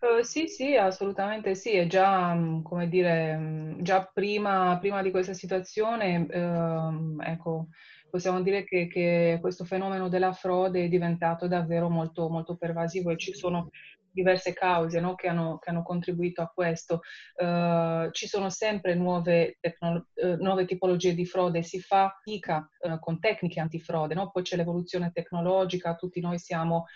[0.00, 5.10] Uh, sì, sì, assolutamente sì, e già, mm, come dire, mm, già prima, prima di
[5.10, 7.66] questa situazione, uh, ecco,
[8.08, 13.16] possiamo dire che, che, questo fenomeno della frode è diventato davvero molto, molto pervasivo e
[13.16, 13.70] ci sono
[14.18, 15.14] diverse cause no?
[15.14, 17.02] che, hanno, che, hanno, contribuito a questo.
[17.36, 22.98] Uh, ci sono sempre nuove, tecnolo- uh, nuove, tipologie di frode, si fa fatica uh,
[22.98, 24.30] con tecniche antifrode, no?
[24.30, 26.86] poi c'è l'evoluzione tecnologica, tutti noi siamo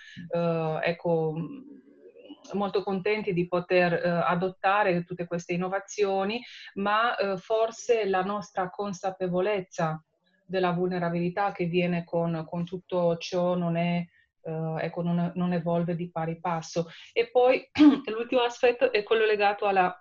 [0.82, 1.34] ecco,
[2.52, 6.40] molto contenti di poter adottare tutte queste innovazioni,
[6.74, 10.02] ma forse la nostra consapevolezza
[10.44, 14.04] della vulnerabilità che viene con, con tutto ciò non è
[14.42, 16.88] Uh, ecco, non, non, evolve di pari passo.
[17.12, 17.68] E poi
[18.10, 19.96] l'ultimo aspetto è quello legato alla,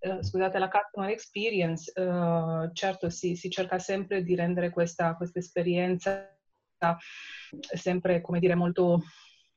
[0.00, 1.92] uh, scusate, alla customer experience.
[1.98, 6.30] Uh, certo, si, si, cerca sempre di rendere questa, questa esperienza
[7.74, 9.02] sempre, come dire, molto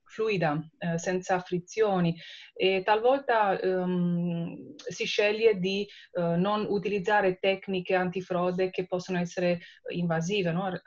[0.09, 2.15] fluida, eh, senza frizioni
[2.53, 10.51] e talvolta um, si sceglie di uh, non utilizzare tecniche antifrode che possono essere invasive,
[10.51, 10.73] no?
[10.73, 10.81] eh,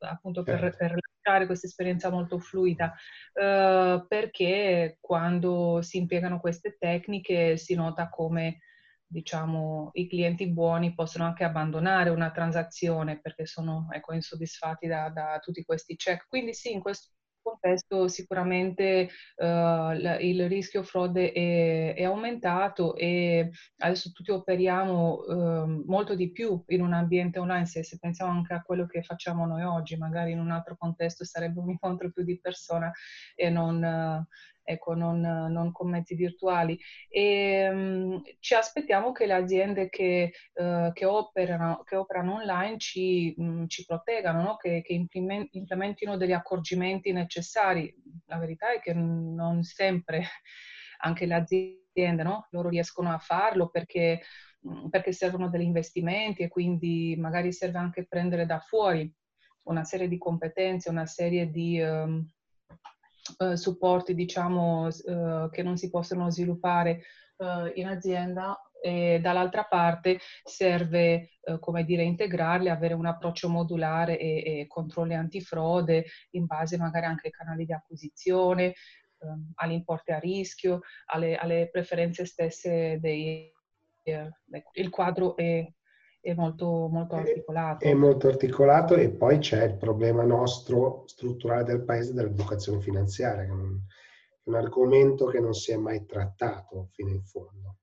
[0.00, 0.76] appunto per, certo.
[0.78, 2.92] per lasciare questa esperienza molto fluida,
[3.34, 8.60] uh, perché quando si impiegano queste tecniche si nota come
[9.08, 15.38] diciamo, i clienti buoni possono anche abbandonare una transazione perché sono ecco, insoddisfatti da, da,
[15.40, 16.26] tutti questi check.
[16.28, 17.10] Quindi sì, in questo
[17.46, 26.16] contesto sicuramente uh, il rischio frode è, è, aumentato e adesso tutti operiamo uh, molto
[26.16, 29.62] di più in un ambiente online, se, se, pensiamo anche a quello che facciamo noi
[29.62, 32.90] oggi, magari in un altro contesto sarebbe un incontro più di persona
[33.34, 34.26] e non...
[34.66, 36.78] ecco, non, non, mezzi virtuali.
[37.08, 43.32] E um, ci aspettiamo che le aziende che, uh, che, operano, che operano, online ci,
[43.38, 44.56] um, ci proteggano, no?
[44.56, 44.92] che, che
[45.52, 47.94] implementino degli accorgimenti necessari.
[48.26, 50.24] La verità è che non sempre
[50.98, 52.48] anche le aziende, no?
[52.50, 54.20] loro riescono a farlo perché,
[54.68, 59.12] mm, perché servono degli investimenti e quindi magari serve anche prendere da fuori
[59.64, 62.24] una serie di competenze, una serie di, um,
[63.38, 67.02] eh, supporti diciamo eh, che non si possono sviluppare
[67.38, 74.18] eh, in azienda e dall'altra parte serve eh, come dire integrarli, avere un approccio modulare
[74.18, 78.74] e, e, controlli antifrode in base magari anche ai canali di acquisizione,
[79.18, 83.52] ehm, agli a rischio, alle, alle preferenze stesse dei,
[84.04, 85.66] eh, ecco, il quadro è
[86.26, 87.84] è molto, molto articolato.
[87.84, 93.44] È, è molto articolato e poi c'è il problema nostro strutturale del paese dell'educazione finanziaria,
[93.44, 93.78] che è un,
[94.42, 97.76] un argomento che non si è mai trattato fino in fondo.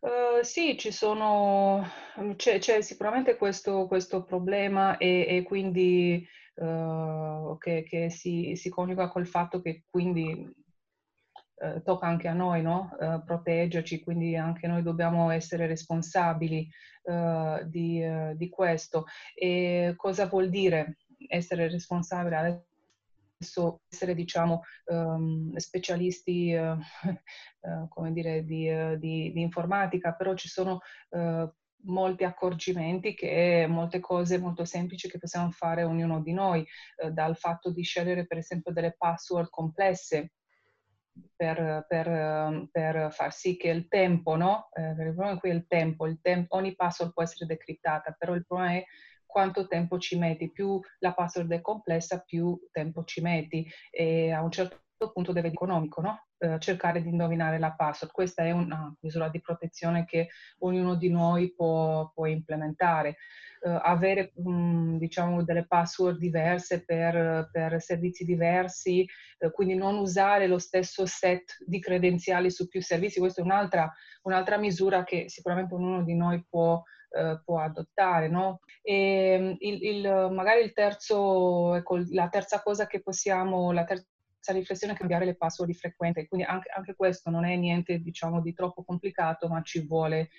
[0.00, 1.84] Uh, sì, ci sono,
[2.34, 9.08] c'è, c'è sicuramente questo, questo problema e, e quindi uh, che, che si, si, coniuga
[9.08, 10.48] col fatto che quindi
[11.60, 12.90] uh, tocca anche a noi no?
[13.24, 16.68] proteggerci, quindi anche noi dobbiamo essere responsabili
[17.64, 19.06] di, di, questo.
[19.34, 22.66] E cosa vuol dire essere responsabile?
[23.88, 28.68] essere diciamo um, specialisti uh, uh, come dire, di,
[28.98, 30.80] di, di, informatica, però ci sono
[31.82, 36.66] molti accorgimenti che molte cose molto semplici che possiamo fare ognuno di noi,
[37.12, 40.32] dal fatto di scegliere per esempio delle password complesse
[41.34, 44.68] per, per, per, far sì che il tempo, no?
[44.72, 48.34] Eh, il problema qui è il tempo, il tempo, ogni password può essere decriptata, però
[48.34, 48.84] il problema è
[49.24, 50.50] quanto tempo ci metti.
[50.50, 55.48] Più la password è complessa, più tempo ci metti e a un certo punto deve
[55.48, 56.26] economico, no?
[56.38, 58.12] eh, cercare di indovinare la password.
[58.12, 63.16] Questa è una misura di protezione che ognuno di noi può, può implementare.
[63.60, 69.06] Eh, avere mh, diciamo delle password diverse per, per servizi diversi,
[69.38, 73.92] eh, quindi non usare lo stesso set di credenziali su più servizi, questa è un'altra,
[74.22, 78.28] un'altra misura che sicuramente ognuno di noi può eh, può adottare.
[78.28, 78.60] No?
[78.82, 84.06] E mm, il, il, magari il terzo, ecco, la terza cosa che possiamo, la terza
[84.52, 88.40] riflessione è cambiare le password di frequente, quindi anche, anche questo non è niente diciamo
[88.40, 90.30] di troppo complicato, ma ci vuole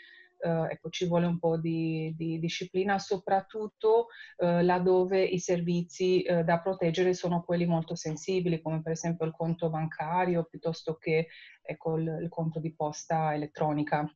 [0.42, 6.46] Uh, ecco, ci vuole un po' di, di disciplina, soprattutto uh, laddove i servizi uh,
[6.46, 11.28] da proteggere sono quelli molto sensibili, come per esempio il conto bancario piuttosto che
[11.62, 14.10] ecco, il, il conto di posta elettronica.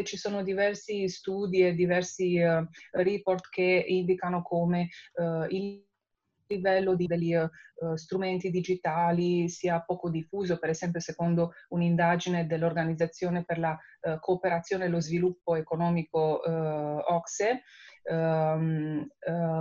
[0.00, 2.40] Ci sono diversi studi e diversi
[2.92, 4.90] report che indicano come
[5.48, 5.84] il
[6.46, 13.58] livello di, degli uh, strumenti digitali sia poco diffuso, per esempio secondo un'indagine dell'Organizzazione per
[13.58, 17.62] la uh, cooperazione e lo sviluppo economico uh, OXE,
[18.10, 19.06] um,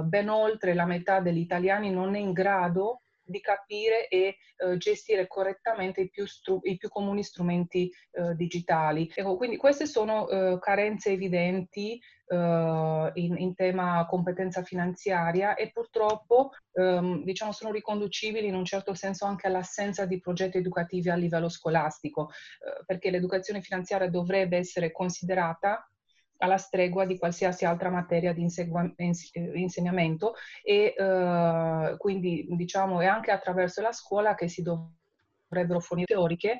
[0.06, 5.26] ben oltre la metà degli italiani non è in grado di capire e uh, gestire
[5.26, 9.12] correttamente i più, stru- i più comuni strumenti uh, digitali.
[9.14, 12.00] Ecco, quindi queste sono uh, carenze evidenti
[12.34, 19.26] in, in, tema competenza finanziaria e purtroppo um, diciamo, sono riconducibili in un certo senso
[19.26, 22.32] anche all'assenza di progetti educativi a livello scolastico,
[22.88, 25.88] perché l'educazione finanziaria dovrebbe essere considerata
[26.44, 33.32] alla stregua di qualsiasi altra materia di insegua- insegnamento e eh, quindi diciamo è anche
[33.32, 36.60] attraverso la scuola che si dovrebbero fornire teoriche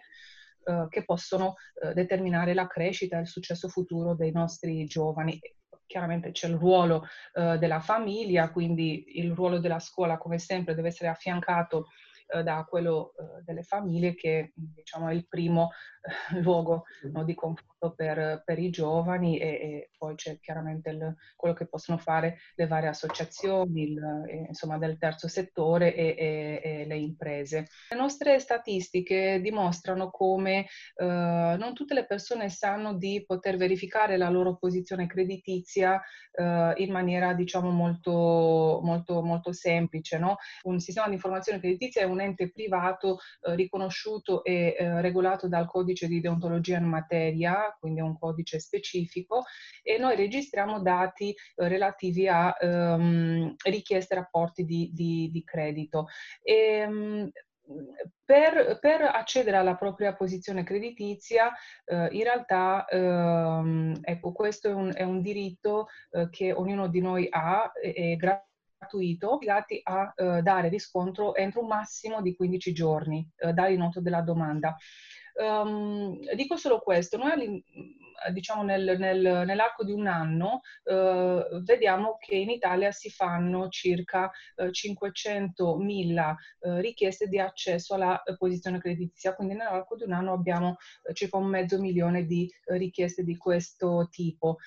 [0.64, 5.38] eh, che possono eh, determinare la crescita e il successo futuro dei nostri giovani.
[5.86, 10.88] Chiaramente c'è il ruolo eh, della famiglia, quindi il ruolo della scuola come sempre deve
[10.88, 11.88] essere affiancato
[12.28, 15.72] eh, da quello eh, delle famiglie che diciamo, è il primo
[16.32, 21.16] eh, luogo no, di confronto per, per, i giovani e, e poi c'è chiaramente il,
[21.36, 26.86] quello che possono fare le varie associazioni il, insomma, del terzo settore e, e, e,
[26.86, 27.68] le imprese.
[27.90, 30.66] Le nostre statistiche dimostrano come
[30.96, 36.92] eh, non tutte le persone sanno di poter verificare la loro posizione creditizia eh, in
[36.92, 40.18] maniera diciamo molto, molto, molto semplice.
[40.18, 40.38] No?
[40.64, 45.68] Un sistema di informazione creditizia è un ente privato eh, riconosciuto e eh, regolato dal
[45.68, 49.44] codice di deontologia in materia, quindi è un codice specifico,
[49.82, 56.08] e noi registriamo dati eh, relativi a ehm, richieste e rapporti di, di, di credito.
[56.42, 57.32] E, ehm,
[58.26, 61.52] per, per, accedere alla propria posizione creditizia,
[61.86, 67.02] eh, in realtà, ehm, ecco, questo è un, è un diritto eh, che ognuno di
[67.02, 72.74] noi ha, è, è gratuito, obbligati a eh, dare riscontro entro un massimo di 15
[72.74, 74.76] giorni eh, dall'inoltro della domanda.
[75.36, 77.64] Um, dico solo questo, noi
[78.32, 84.32] diciamo nel, nel, nell'arco di un anno eh, vediamo che in Italia si fanno circa
[84.56, 90.78] eh, 500.000 eh, richieste di accesso alla posizione creditizia, quindi nell'arco di un anno abbiamo
[91.04, 94.58] eh, circa un mezzo milione di eh, richieste di questo tipo.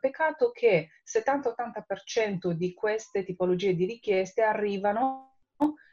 [0.00, 5.34] peccato che 70-80% di queste tipologie di richieste arrivano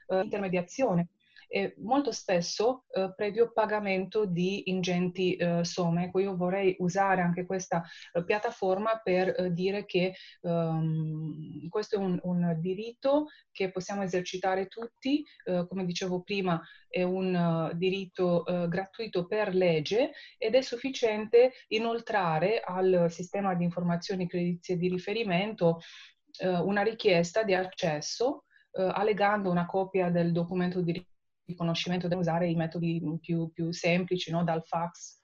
[0.09, 1.09] in intermediazione
[1.47, 6.05] e molto spesso eh, previo pagamento di ingenti eh, somme.
[6.05, 7.83] Ecco, io vorrei usare anche questa
[8.13, 14.67] eh, piattaforma per eh, dire che um, questo è un, un, diritto che possiamo esercitare
[14.67, 20.61] tutti, eh, come dicevo prima, è un uh, diritto uh, gratuito per legge ed è
[20.61, 25.79] sufficiente inoltrare al sistema di informazioni creditizie di riferimento
[26.39, 30.93] una richiesta di accesso allegando una copia del documento di
[31.47, 34.43] riconoscimento da usare i metodi più, più semplici, no?
[34.43, 35.15] dal fax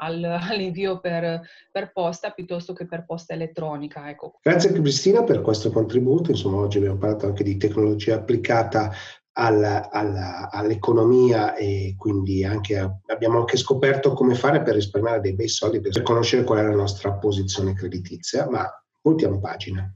[0.00, 4.08] al, all'invio per, per, posta piuttosto che per posta elettronica.
[4.08, 4.38] Ecco.
[4.42, 8.92] Grazie Cristina per questo contributo, insomma oggi abbiamo parlato anche di tecnologia applicata
[9.32, 15.48] alla, alla, all'economia e quindi anche, abbiamo anche scoperto come fare per risparmiare dei bei
[15.48, 18.68] soldi per conoscere qual è la nostra posizione creditizia, ma
[19.00, 19.92] voltiamo pagina.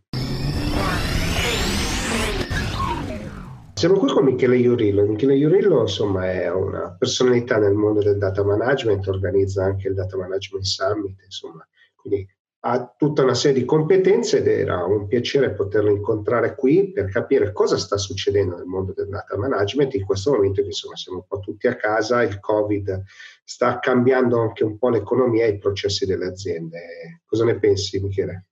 [3.82, 5.04] Siamo qui con Michele Iurillo.
[5.04, 10.16] Michele Iurillo, insomma, è una personalità nel mondo del data management, organizza anche il Data
[10.16, 11.66] Management Summit, insomma,
[11.96, 12.24] quindi
[12.60, 17.50] ha tutta una serie di competenze ed era un piacere poterlo incontrare qui per capire
[17.50, 21.24] cosa sta succedendo nel mondo del data management in questo momento che insomma siamo un
[21.26, 23.02] po' tutti a casa, il Covid
[23.42, 27.22] sta cambiando anche un po' l'economia e i processi delle aziende.
[27.26, 28.46] Cosa ne pensi Michele?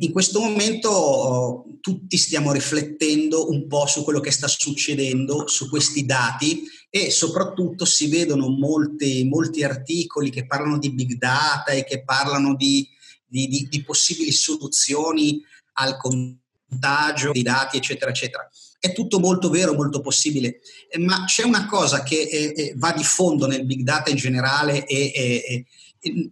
[0.00, 5.68] In questo momento oh, tutti stiamo riflettendo un po' su quello che sta succedendo, su
[5.68, 11.84] questi dati e soprattutto si vedono molti, molti articoli che parlano di big data e
[11.84, 12.88] che parlano di,
[13.26, 15.42] di, di, di possibili soluzioni
[15.74, 18.48] al contagio dei dati, eccetera, eccetera.
[18.78, 20.60] È tutto molto vero, molto possibile,
[20.98, 25.12] ma c'è una cosa che eh, va di fondo nel big data in generale e,
[25.14, 25.66] e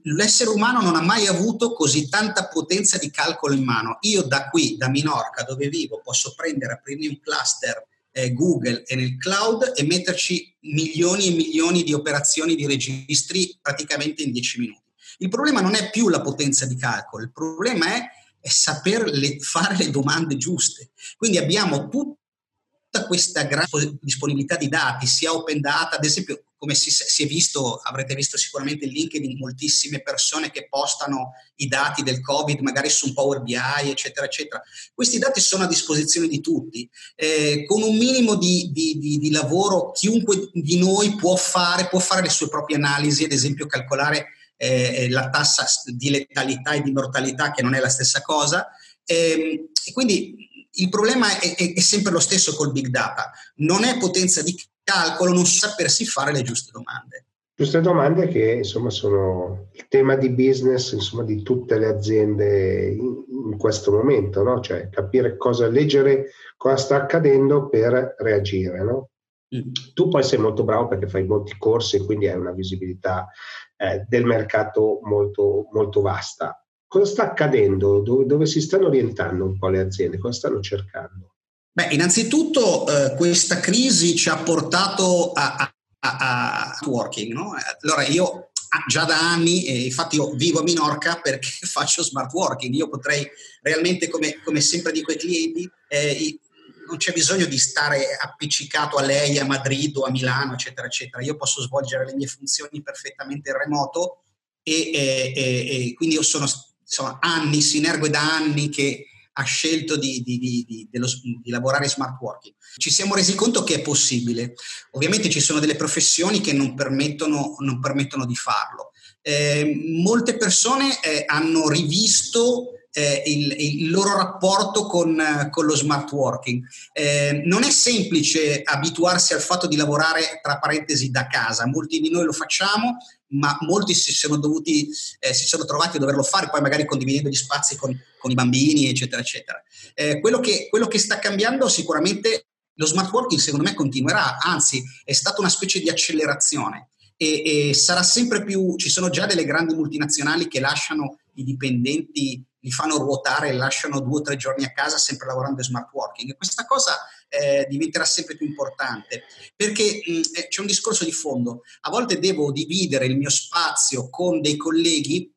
[0.03, 3.99] l'essere umano non ha mai avuto così tanta potenza di calcolo in mano.
[4.03, 8.95] Io da qui, da Minorca, dove vivo, posso prendere, aprirmi un cluster eh, Google e
[8.95, 14.81] nel cloud e metterci milioni e milioni di operazioni di registri praticamente in 10 minuti.
[15.19, 18.03] Il problema non è più la potenza di calcolo, il problema è,
[18.41, 20.91] è saper le, fare le domande giuste.
[21.17, 26.93] Quindi abbiamo tutta questa grande disponibilità di dati, sia open data, ad esempio come si,
[26.93, 32.21] si, è visto, avrete visto sicuramente il LinkedIn, moltissime persone che postano i dati del
[32.21, 33.57] Covid, magari su un Power BI,
[33.91, 34.63] eccetera, eccetera.
[34.95, 36.89] Questi dati sono a disposizione di tutti.
[37.17, 41.99] Eh, con un minimo di, di, di, di, lavoro, chiunque di noi può fare, può
[41.99, 46.93] fare le sue proprie analisi, ad esempio calcolare eh, la tassa di letalità e di
[46.93, 48.69] mortalità, che non è la stessa cosa.
[49.05, 53.99] Eh, quindi il problema è, è, è, sempre lo stesso col big data, non è
[53.99, 57.27] potenza di calcolo, non sapersi fare le giuste domande.
[57.55, 63.25] Giuste domande che insomma sono il tema di business insomma, di tutte le aziende in,
[63.51, 64.61] in questo momento, no?
[64.61, 68.83] cioè capire cosa leggere, cosa sta accadendo per reagire.
[68.83, 69.11] No?
[69.55, 69.71] Mm.
[69.93, 73.29] Tu poi sei molto bravo perché fai molti corsi e quindi hai una visibilità
[73.77, 76.57] eh, del mercato molto, molto vasta.
[76.87, 78.01] Cosa sta accadendo?
[78.01, 80.19] Dove, dove si stanno orientando un po' le aziende?
[80.19, 81.32] Cosa stanno cercando?
[81.75, 87.55] Beh, innanzitutto eh, questa crisi ci ha portato a, a, a, working, no?
[87.81, 88.51] Allora io
[88.87, 93.27] già da anni, e infatti io vivo a Minorca perché faccio smart working, io potrei
[93.63, 96.39] realmente, come, come sempre dico ai clienti, eh,
[96.87, 101.23] non c'è bisogno di stare appiccicato a lei a Madrid o a Milano, eccetera, eccetera.
[101.23, 104.25] Io posso svolgere le mie funzioni perfettamente in remoto
[104.63, 106.47] e, e, e, e quindi io sono
[106.83, 111.07] insomma, anni, sinergo da anni che ha scelto di, di, di, dello,
[111.43, 112.55] di, lavorare in smart working.
[112.77, 114.55] Ci siamo resi conto che è possibile.
[114.93, 118.93] Ovviamente ci sono delle professioni che non permettono, non permettono di farlo.
[119.23, 126.11] Eh, molte persone eh, hanno rivisto eh, il, il, loro rapporto con, con lo smart
[126.13, 126.63] working.
[126.93, 131.67] Eh, non è semplice abituarsi al fatto di lavorare, tra parentesi, da casa.
[131.67, 132.99] Molti di noi lo facciamo,
[133.33, 137.29] ma molti si sono, dovuti, eh, si sono trovati a doverlo fare, poi magari condividendo
[137.29, 139.63] gli spazi con, con i bambini, eccetera, eccetera.
[139.95, 144.83] Eh, quello, che, quello che sta cambiando sicuramente lo smart working secondo me continuerà, anzi
[145.05, 149.45] è stata una specie di accelerazione e, e, sarà sempre più, ci sono già delle
[149.45, 154.73] grandi multinazionali che lasciano i dipendenti, li fanno ruotare lasciano due o tre giorni a
[154.73, 156.97] casa sempre lavorando in smart working e questa cosa
[157.33, 159.25] eh, diventerà sempre più importante
[159.57, 164.11] perché mh, eh, c'è un discorso di fondo, a volte devo dividere il mio spazio
[164.11, 165.31] con dei colleghi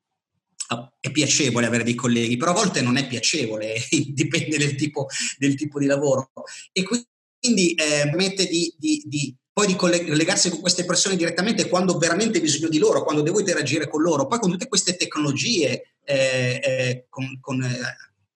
[0.68, 3.76] Oh, è piacevole avere dei colleghi, però a volte non è piacevole,
[4.10, 5.06] dipende del tipo,
[5.38, 6.32] del tipo di lavoro.
[6.72, 8.10] E quindi eh,
[8.50, 13.04] di, di, di, poi di collegarsi con queste persone direttamente quando veramente bisogno di loro,
[13.04, 14.26] quando devo interagire con loro.
[14.26, 17.80] Poi con tutte queste tecnologie, eh, eh, con, con eh,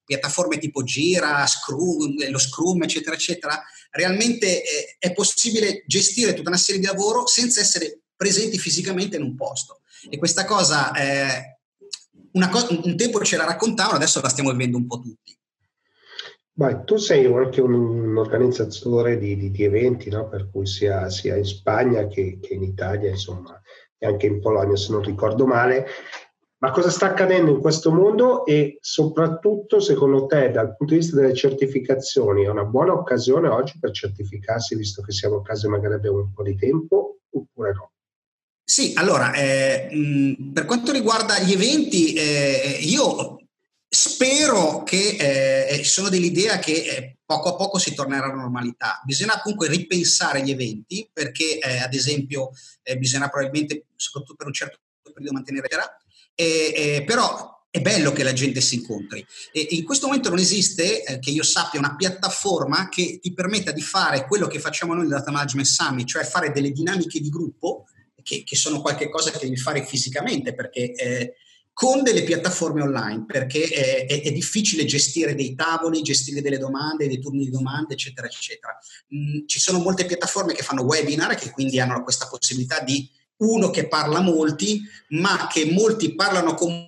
[0.10, 6.57] piattaforme tipo Gira, Scrum, lo Scrum, eccetera, eccetera, realmente eh, è possibile gestire tutta una
[6.57, 9.82] serie di lavoro senza essere presenti fisicamente in un posto.
[10.10, 11.60] E questa cosa, eh,
[12.49, 15.38] co- un tempo ce la raccontavano, adesso la stiamo vivendo un po' tutti.
[16.53, 20.28] Beh, tu sei anche un, un organizzatore di, di, di eventi, no?
[20.28, 23.62] per cui sia, sia in Spagna che, che, in Italia, insomma,
[23.95, 25.86] e anche in Polonia, se non ricordo male.
[26.62, 31.16] Ma cosa sta accadendo in questo mondo e soprattutto, secondo te, dal punto di vista
[31.16, 35.70] delle certificazioni, è una buona occasione oggi per certificarsi, visto che siamo a casa e
[35.70, 37.91] magari abbiamo un po' di tempo, oppure no?
[38.62, 43.39] Sì, allora, eh, mh, per quanto riguarda gli eventi, eh, io
[43.88, 49.01] spero che eh, sono dell'idea che eh, poco a poco si tornerà alla normalità.
[49.05, 52.51] Bisogna comunque ripensare gli eventi perché, eh, ad esempio,
[52.84, 55.68] eh, bisogna probabilmente, soprattutto per un certo periodo, mantenere
[56.44, 59.26] eh, però è bello che la gente si incontri.
[59.52, 63.72] E in questo momento non esiste, eh, che io sappia, una piattaforma che ti permetta
[63.72, 67.30] di fare quello che facciamo noi nel Data Management Summit, cioè fare delle dinamiche di
[67.30, 67.86] gruppo
[68.24, 71.34] che, che sono qualcosa che devi fare fisicamente, perché eh,
[71.72, 77.08] con delle piattaforme online, perché è, è, è, difficile gestire dei tavoli, gestire delle domande,
[77.08, 78.78] dei turni di domande, eccetera, eccetera.
[79.16, 83.10] Mm, ci sono molte piattaforme che fanno webinar, che quindi hanno questa possibilità di
[83.40, 86.88] uno che parla molti, ma che molti parlano con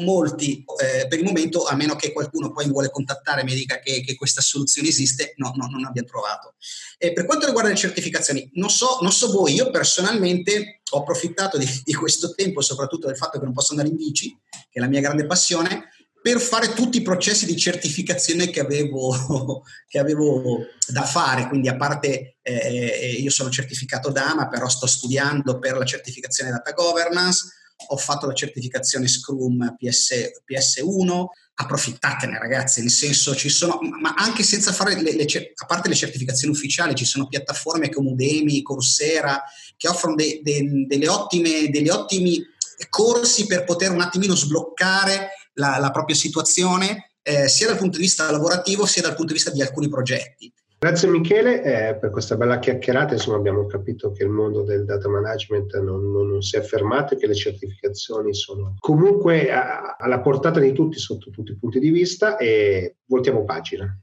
[0.00, 3.80] molti eh, per il momento, a meno che qualcuno poi vuole contattare e mi dica
[3.80, 6.54] che, che questa soluzione esiste, no, no, non abbiamo trovato.
[6.98, 11.58] E per quanto riguarda le certificazioni, non so, non so voi, io personalmente ho approfittato
[11.58, 14.80] di, di questo tempo, soprattutto del fatto che non posso andare in bici, che è
[14.80, 15.88] la mia grande passione,
[16.22, 21.48] per fare tutti i processi di certificazione che avevo, che avevo da fare.
[21.48, 26.50] Quindi, a parte eh, eh io sono certificato DAMA, però sto studiando per la certificazione
[26.50, 27.58] data governance
[27.88, 34.42] ho fatto la certificazione Scrum PS, PS1, approfittatene ragazzi, nel senso ci sono, ma anche
[34.42, 39.42] senza fare, le, le, a parte le certificazioni ufficiali, ci sono piattaforme come Udemy, Coursera,
[39.76, 42.42] che offrono de, de, delle ottime, degli ottimi
[42.88, 48.04] corsi per poter un attimino sbloccare la, la propria situazione, eh, sia dal punto di
[48.04, 50.52] vista lavorativo sia dal punto di vista di alcuni progetti.
[50.78, 55.10] Grazie Michele eh, per questa bella chiacchierata, insomma abbiamo capito che il mondo del data
[55.10, 60.20] management non, non, non si è fermato e che le certificazioni sono comunque a, alla
[60.20, 63.94] portata di tutti sotto tutti i punti di vista e voltiamo pagina.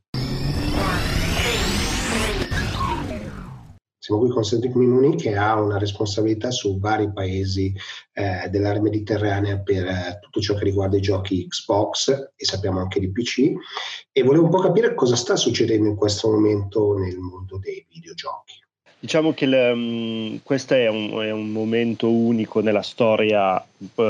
[4.07, 7.73] Siamo qui con Cedric Minuni che ha una responsabilità su vari paesi
[8.13, 13.01] eh, dell'area mediterranea per eh, tutto ciò che riguarda i giochi Xbox e sappiamo anche
[13.01, 13.51] di PC
[14.13, 18.53] e volevo un po' capire cosa sta succedendo in questo momento nel mondo dei videogiochi.
[18.97, 24.01] Diciamo che le, um, questo è un, è un, momento unico nella storia uh,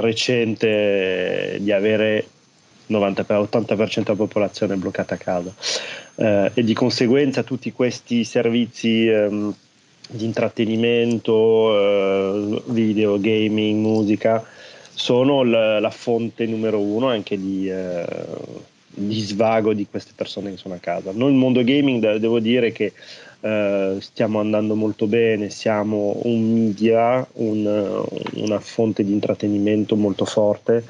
[0.00, 2.30] recente di avere
[2.86, 5.52] 90 80% della popolazione bloccata a casa
[6.16, 9.54] eh, e di conseguenza tutti questi servizi ehm,
[10.08, 14.44] di intrattenimento, eh, video, gaming, musica
[14.92, 18.06] sono la, la, fonte numero uno anche di, eh,
[18.88, 21.10] di, svago di queste persone che sono a casa.
[21.12, 22.92] Noi il mondo gaming devo dire che
[23.40, 30.84] eh, stiamo andando molto bene, siamo un media, un, una fonte di intrattenimento molto forte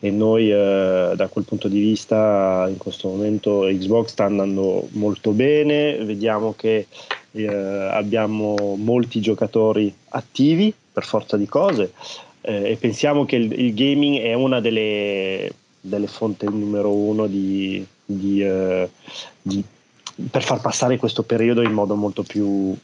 [0.00, 5.32] e noi eh, da quel punto di vista in questo momento Xbox sta andando molto
[5.32, 6.86] bene, vediamo che
[7.32, 11.92] eh, abbiamo molti giocatori attivi per forza di cose
[12.40, 17.84] eh, e pensiamo che il, il, gaming è una delle, delle fonti numero uno di,
[18.04, 18.88] di, eh,
[19.40, 19.62] di
[20.30, 22.76] per far passare questo periodo in modo molto più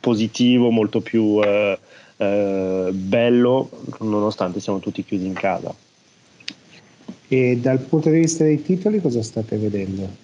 [0.00, 1.78] positivo, molto più eh,
[2.16, 3.70] eh, bello,
[4.00, 5.74] nonostante siamo tutti chiusi in casa.
[7.28, 10.22] E dal punto di vista dei titoli cosa state vedendo?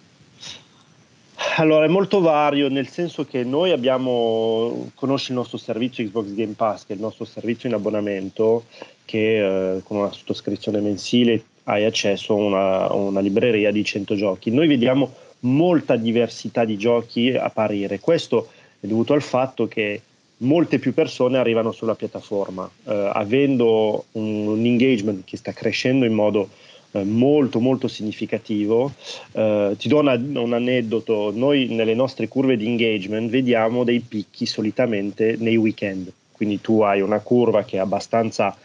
[1.56, 6.52] Allora, è molto vario, nel senso che noi abbiamo, conosci il nostro servizio Xbox Game
[6.52, 8.64] Pass, che è il nostro servizio in abbonamento,
[9.04, 14.50] che eh, con una sottoscrizione mensile hai accesso a una, una libreria di 100 giochi.
[14.50, 18.00] Noi vediamo molta diversità di giochi apparire.
[18.00, 18.48] Questo
[18.80, 20.02] è dovuto al fatto che
[20.38, 26.14] molte più persone arrivano sulla piattaforma, eh, avendo un, un, engagement che sta crescendo in
[26.14, 26.48] modo
[26.92, 28.92] eh, molto molto significativo.
[29.32, 34.46] Eh, ti do una, un aneddoto, noi nelle nostre curve di engagement vediamo dei picchi
[34.46, 38.56] solitamente nei weekend, quindi tu hai una curva che è abbastanza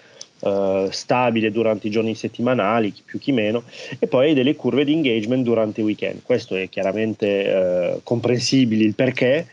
[0.46, 3.64] uh, stabile durante i giorni settimanali, chi più chi meno,
[4.00, 6.22] e poi delle curve di engagement durante i weekend.
[6.24, 9.48] Questo è chiaramente uh, comprensibile il perché.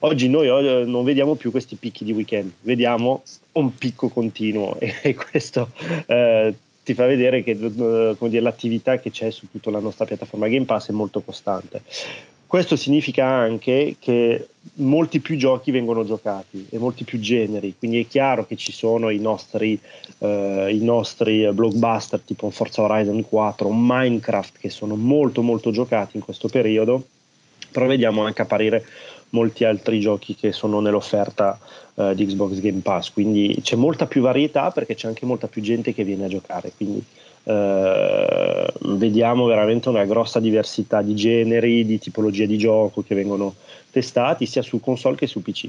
[0.00, 3.22] Oggi noi uh, non vediamo più questi picchi di weekend, vediamo
[3.52, 5.70] un picco continuo e, questo
[6.84, 10.88] ti fa vedere che dire, l'attività che c'è su tutta la nostra piattaforma Game Pass
[10.88, 11.82] è molto costante.
[12.52, 18.06] Questo significa anche che molti più giochi vengono giocati e molti più generi, quindi è
[18.06, 19.80] chiaro che ci sono i nostri,
[20.18, 26.22] eh, i nostri blockbuster tipo Forza Horizon 4, Minecraft che sono molto molto giocati in
[26.22, 27.02] questo periodo,
[27.70, 28.84] però vediamo anche apparire
[29.30, 31.58] molti altri giochi che sono nell'offerta
[31.94, 35.62] uh, di Xbox Game Pass, quindi c'è molta più varietà perché c'è anche molta più
[35.62, 37.02] gente che viene a giocare, quindi
[37.44, 43.54] uh, vediamo veramente una grossa diversità di generi, di tipologie di gioco che vengono
[43.90, 45.68] testati sia su console che su PC.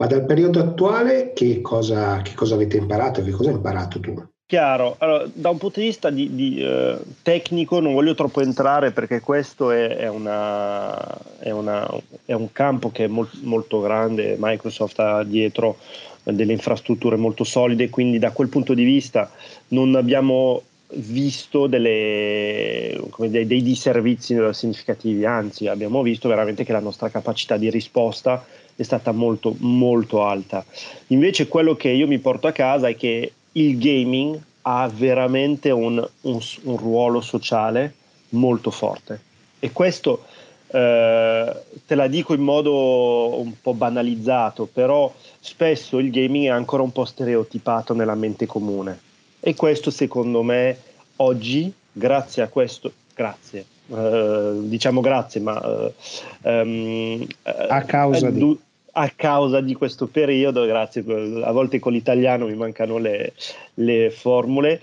[0.00, 3.22] Ma dal periodo attuale che cosa, che cosa avete imparato?
[3.22, 4.28] Che cosa hai imparato tu?
[4.50, 8.90] Chiaro, allora, da un punto di vista di, di, eh, tecnico non voglio troppo entrare
[8.90, 10.98] perché questo è, è, una,
[11.38, 11.88] è, una,
[12.24, 15.76] è un campo che è molt, molto grande, Microsoft ha dietro
[16.24, 19.30] delle infrastrutture molto solide, quindi da quel punto di vista
[19.68, 20.62] non abbiamo
[20.94, 27.70] visto delle, dei, dei disservizi significativi, anzi abbiamo visto veramente che la nostra capacità di
[27.70, 28.44] risposta
[28.74, 30.64] è stata molto molto alta.
[31.08, 36.06] Invece quello che io mi porto a casa è che il gaming ha veramente un,
[36.22, 37.94] un, un ruolo sociale
[38.30, 39.20] molto forte
[39.58, 40.24] e questo
[40.72, 41.52] eh,
[41.86, 46.92] te la dico in modo un po' banalizzato, però spesso il gaming è ancora un
[46.92, 48.98] po' stereotipato nella mente comune.
[49.40, 50.76] E questo secondo me
[51.16, 58.58] oggi, grazie a questo, grazie, eh, diciamo grazie, ma eh, um, a causa eh, di.
[58.92, 61.02] a causa di questo periodo, grazie,
[61.42, 63.32] a volte con l'italiano mi mancano le,
[63.74, 64.78] le formule,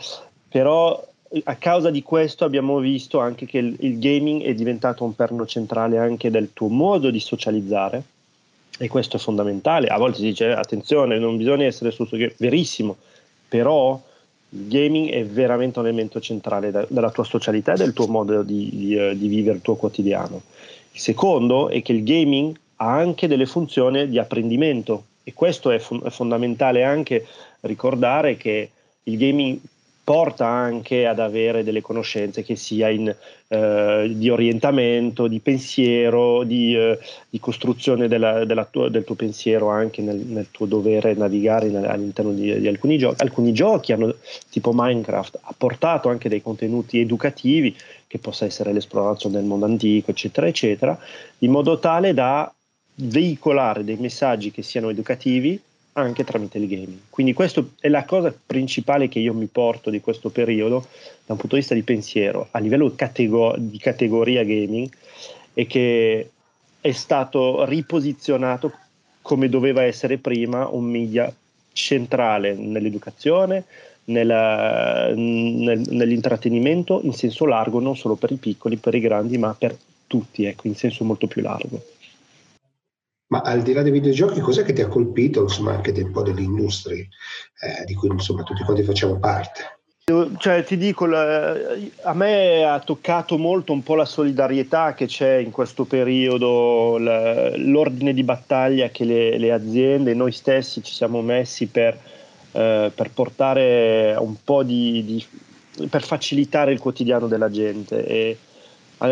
[0.49, 1.05] però
[1.43, 5.45] a causa di questo abbiamo visto anche che il, il, gaming è diventato un perno
[5.45, 8.03] centrale anche del tuo modo di socializzare
[8.78, 9.88] e questo è fondamentale.
[9.88, 12.07] A volte si dice attenzione, non bisogna essere su
[12.38, 12.97] verissimo,
[13.47, 13.99] però
[14.49, 18.43] il gaming è veramente un elemento centrale da, della tua socialità e del tuo modo
[18.43, 20.41] di, di, eh, di vivere il tuo quotidiano.
[20.91, 25.80] Il secondo è che il gaming ha anche delle funzioni di apprendimento e questo è,
[25.80, 27.25] fon- è fondamentale anche
[27.61, 28.69] ricordare che
[29.03, 29.59] il gaming
[30.07, 33.13] porta anche ad avere delle conoscenze che sia in,
[33.49, 36.97] eh, di orientamento, di pensiero, di, eh,
[37.29, 41.75] di costruzione della, della tua, del tuo pensiero anche nel, nel tuo dovere navigare in,
[41.75, 43.21] all'interno di, di, alcuni giochi.
[43.21, 44.15] Alcuni giochi hanno,
[44.49, 47.75] tipo Minecraft ha portato anche dei contenuti educativi
[48.07, 50.97] che possa essere l'esplorazione del mondo antico, eccetera, eccetera,
[51.39, 52.49] in modo tale da
[52.93, 55.61] veicolare dei messaggi che siano educativi
[56.01, 56.99] anche tramite il gaming.
[57.09, 60.87] Quindi questa è la cosa principale che io mi porto di questo periodo
[61.25, 64.89] da un punto di vista di pensiero a livello catego- di categoria gaming
[65.53, 66.29] e che
[66.79, 68.71] è stato riposizionato
[69.21, 71.33] come doveva essere prima un media
[71.73, 73.65] centrale nell'educazione,
[74.05, 79.53] nella, nel, nell'intrattenimento in senso largo, non solo per i piccoli, per i grandi, ma
[79.57, 79.75] per
[80.07, 81.83] tutti, ecco, in senso molto più largo.
[83.28, 86.23] Ma al di là dei videogiochi, cos'è che ti ha colpito, insomma, anche un po'
[86.23, 89.78] dell'industria eh, di cui insomma tutti quanti facciamo parte?
[90.38, 95.51] Cioè, ti dico, a me ha toccato molto un po' la solidarietà che c'è in
[95.51, 101.99] questo periodo, l'ordine di battaglia che le, le aziende, noi stessi ci siamo messi per,
[102.53, 105.03] eh, per portare un po' di,
[105.75, 108.05] di, per facilitare il quotidiano della gente.
[108.07, 108.38] E,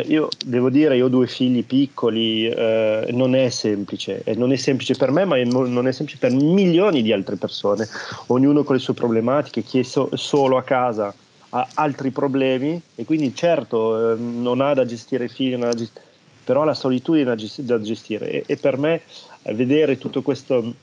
[0.06, 4.56] io devo dire, io ho due figli piccoli, eh, non è semplice, e non è
[4.56, 7.88] semplice per me, ma non è semplice per milioni di altre persone,
[8.28, 11.14] ognuno con le sue problematiche, chi è so- solo a casa
[11.50, 16.02] ha altri problemi e quindi certo eh, non ha da gestire figli, gest-
[16.44, 18.30] però la solitudine da, da gestire.
[18.30, 19.02] E-, e, per me
[19.44, 20.74] eh, vedere tutto questo,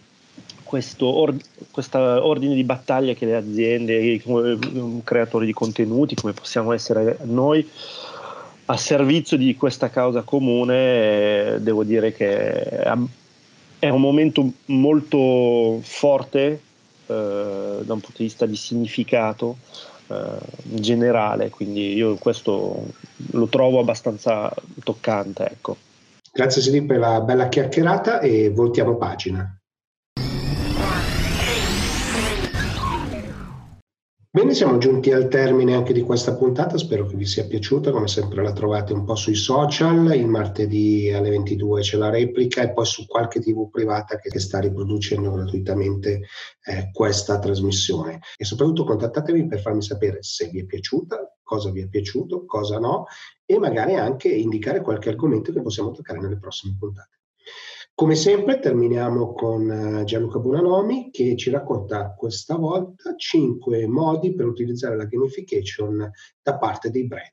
[0.63, 1.37] questo or-
[1.99, 4.59] ordine di battaglia che le aziende, come
[5.03, 7.69] creatori di contenuti, come possiamo essere noi,
[8.73, 12.63] a servizio di questa causa comune, devo dire che
[13.79, 16.61] è un momento molto forte
[17.07, 19.59] eh, da un punto di vista di significato
[20.07, 20.15] eh,
[20.63, 22.87] generale, quindi io questo
[23.33, 24.51] lo trovo abbastanza
[24.83, 25.51] toccante.
[25.51, 25.77] Ecco.
[26.33, 29.55] Grazie Siri per la bella chiacchierata e voltiamo pagina.
[34.35, 38.09] Bene, siamo giunti al termine anche di questa puntata, spero che vi sia piaciuta, come
[38.09, 42.73] sempre la trovate un po' sui social, il martedì alle 22 c'è la replica e
[42.73, 46.23] poi su qualche tv privata che sta riproducendo gratuitamente
[46.65, 48.21] eh, questa trasmissione.
[48.39, 52.79] E soprattutto contattatemi per farmi sapere se vi è piaciuta, cosa vi è piaciuto, cosa
[52.79, 53.05] no
[53.45, 57.22] e magari anche indicare qualche argomento che possiamo toccare nelle prossime puntate.
[57.95, 64.47] Come sempre terminiamo con eh, Gianluca Bonanomi che ci racconta questa volta 5 modi per
[64.47, 66.11] utilizzare la gamification
[66.43, 67.31] da parte dei brand.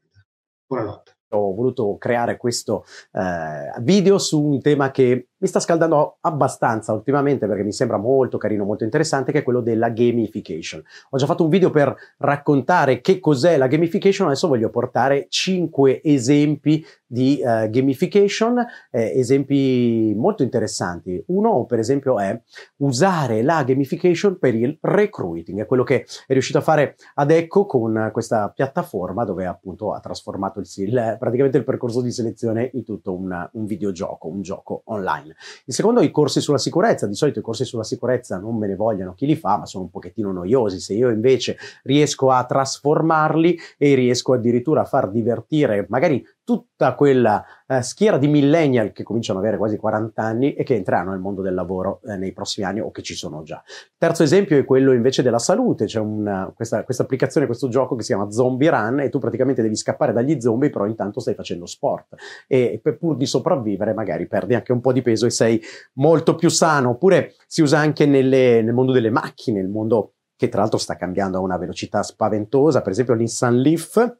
[0.68, 6.94] Buonanotte ho voluto creare questo eh, video su un tema che mi sta scaldando abbastanza
[6.94, 10.84] ultimamente perché mi sembra molto carino, molto interessante, che è quello della gamification.
[11.12, 16.02] Ho già fatto un video per raccontare che cos'è la gamification, adesso voglio portare 5
[16.04, 21.22] esempi di uh, gamification, eh, esempi molto interessanti.
[21.28, 22.40] Uno, per esempio, è
[22.78, 28.10] usare la gamification per il recruiting, è quello che è riuscito a fare Adecco con
[28.12, 33.14] questa piattaforma dove appunto ha trasformato il, il, praticamente il percorso di selezione in tutto
[33.14, 35.36] un, un videogioco, un gioco online online.
[35.65, 37.07] Il secondo è i corsi sulla sicurezza.
[37.07, 39.86] Di solito i corsi sulla sicurezza non me ne vogliono chi li fa, ma sono
[39.86, 40.80] un pochettino noiosi.
[40.80, 47.45] Se io invece riesco a trasformarli e riesco addirittura a far divertire magari tutta quella
[47.68, 51.20] eh, schiera di millennial che cominciano ad avere quasi 40 anni e che entreranno nel
[51.20, 53.62] mondo del lavoro eh, nei prossimi anni o che ci sono già.
[54.00, 58.14] Terzo esempio è quello invece della salute, c'è una, questa, applicazione, questo gioco che si
[58.14, 62.16] chiama Zombie Run e tu praticamente devi scappare dagli zombie, però intanto stai facendo sport
[62.47, 65.62] e per pur di sopravvivere magari perdi anche un po' di peso e sei
[65.97, 66.89] molto più sano.
[66.89, 70.95] Oppure si usa anche nelle, nel mondo delle macchine, il mondo che tra l'altro sta
[70.95, 74.18] cambiando a una velocità spaventosa, per esempio l'Insan Leaf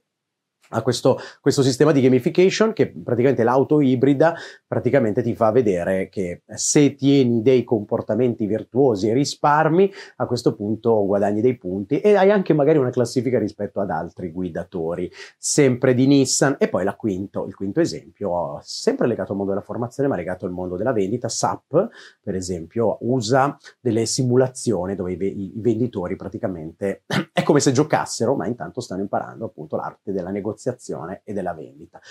[0.70, 4.36] a questo, questo, sistema di gamification che praticamente l'auto ibrida
[4.68, 11.06] praticamente ti fa vedere che se tieni dei comportamenti virtuosi e risparmi a questo punto
[11.06, 16.06] guadagni dei punti e hai anche magari una classifica rispetto ad altri guidatori sempre di
[16.06, 20.46] Nissan e poi quinto, il quinto esempio sempre legato al mondo della formazione ma legato
[20.46, 21.90] al mondo della vendita SAP
[22.22, 27.04] per esempio usa delle simulazioni dove i, i venditori praticamente
[27.34, 31.54] è come se giocassero ma intanto stanno imparando appunto l'arte della negoziazione negoziazione e della
[31.54, 32.02] vendita.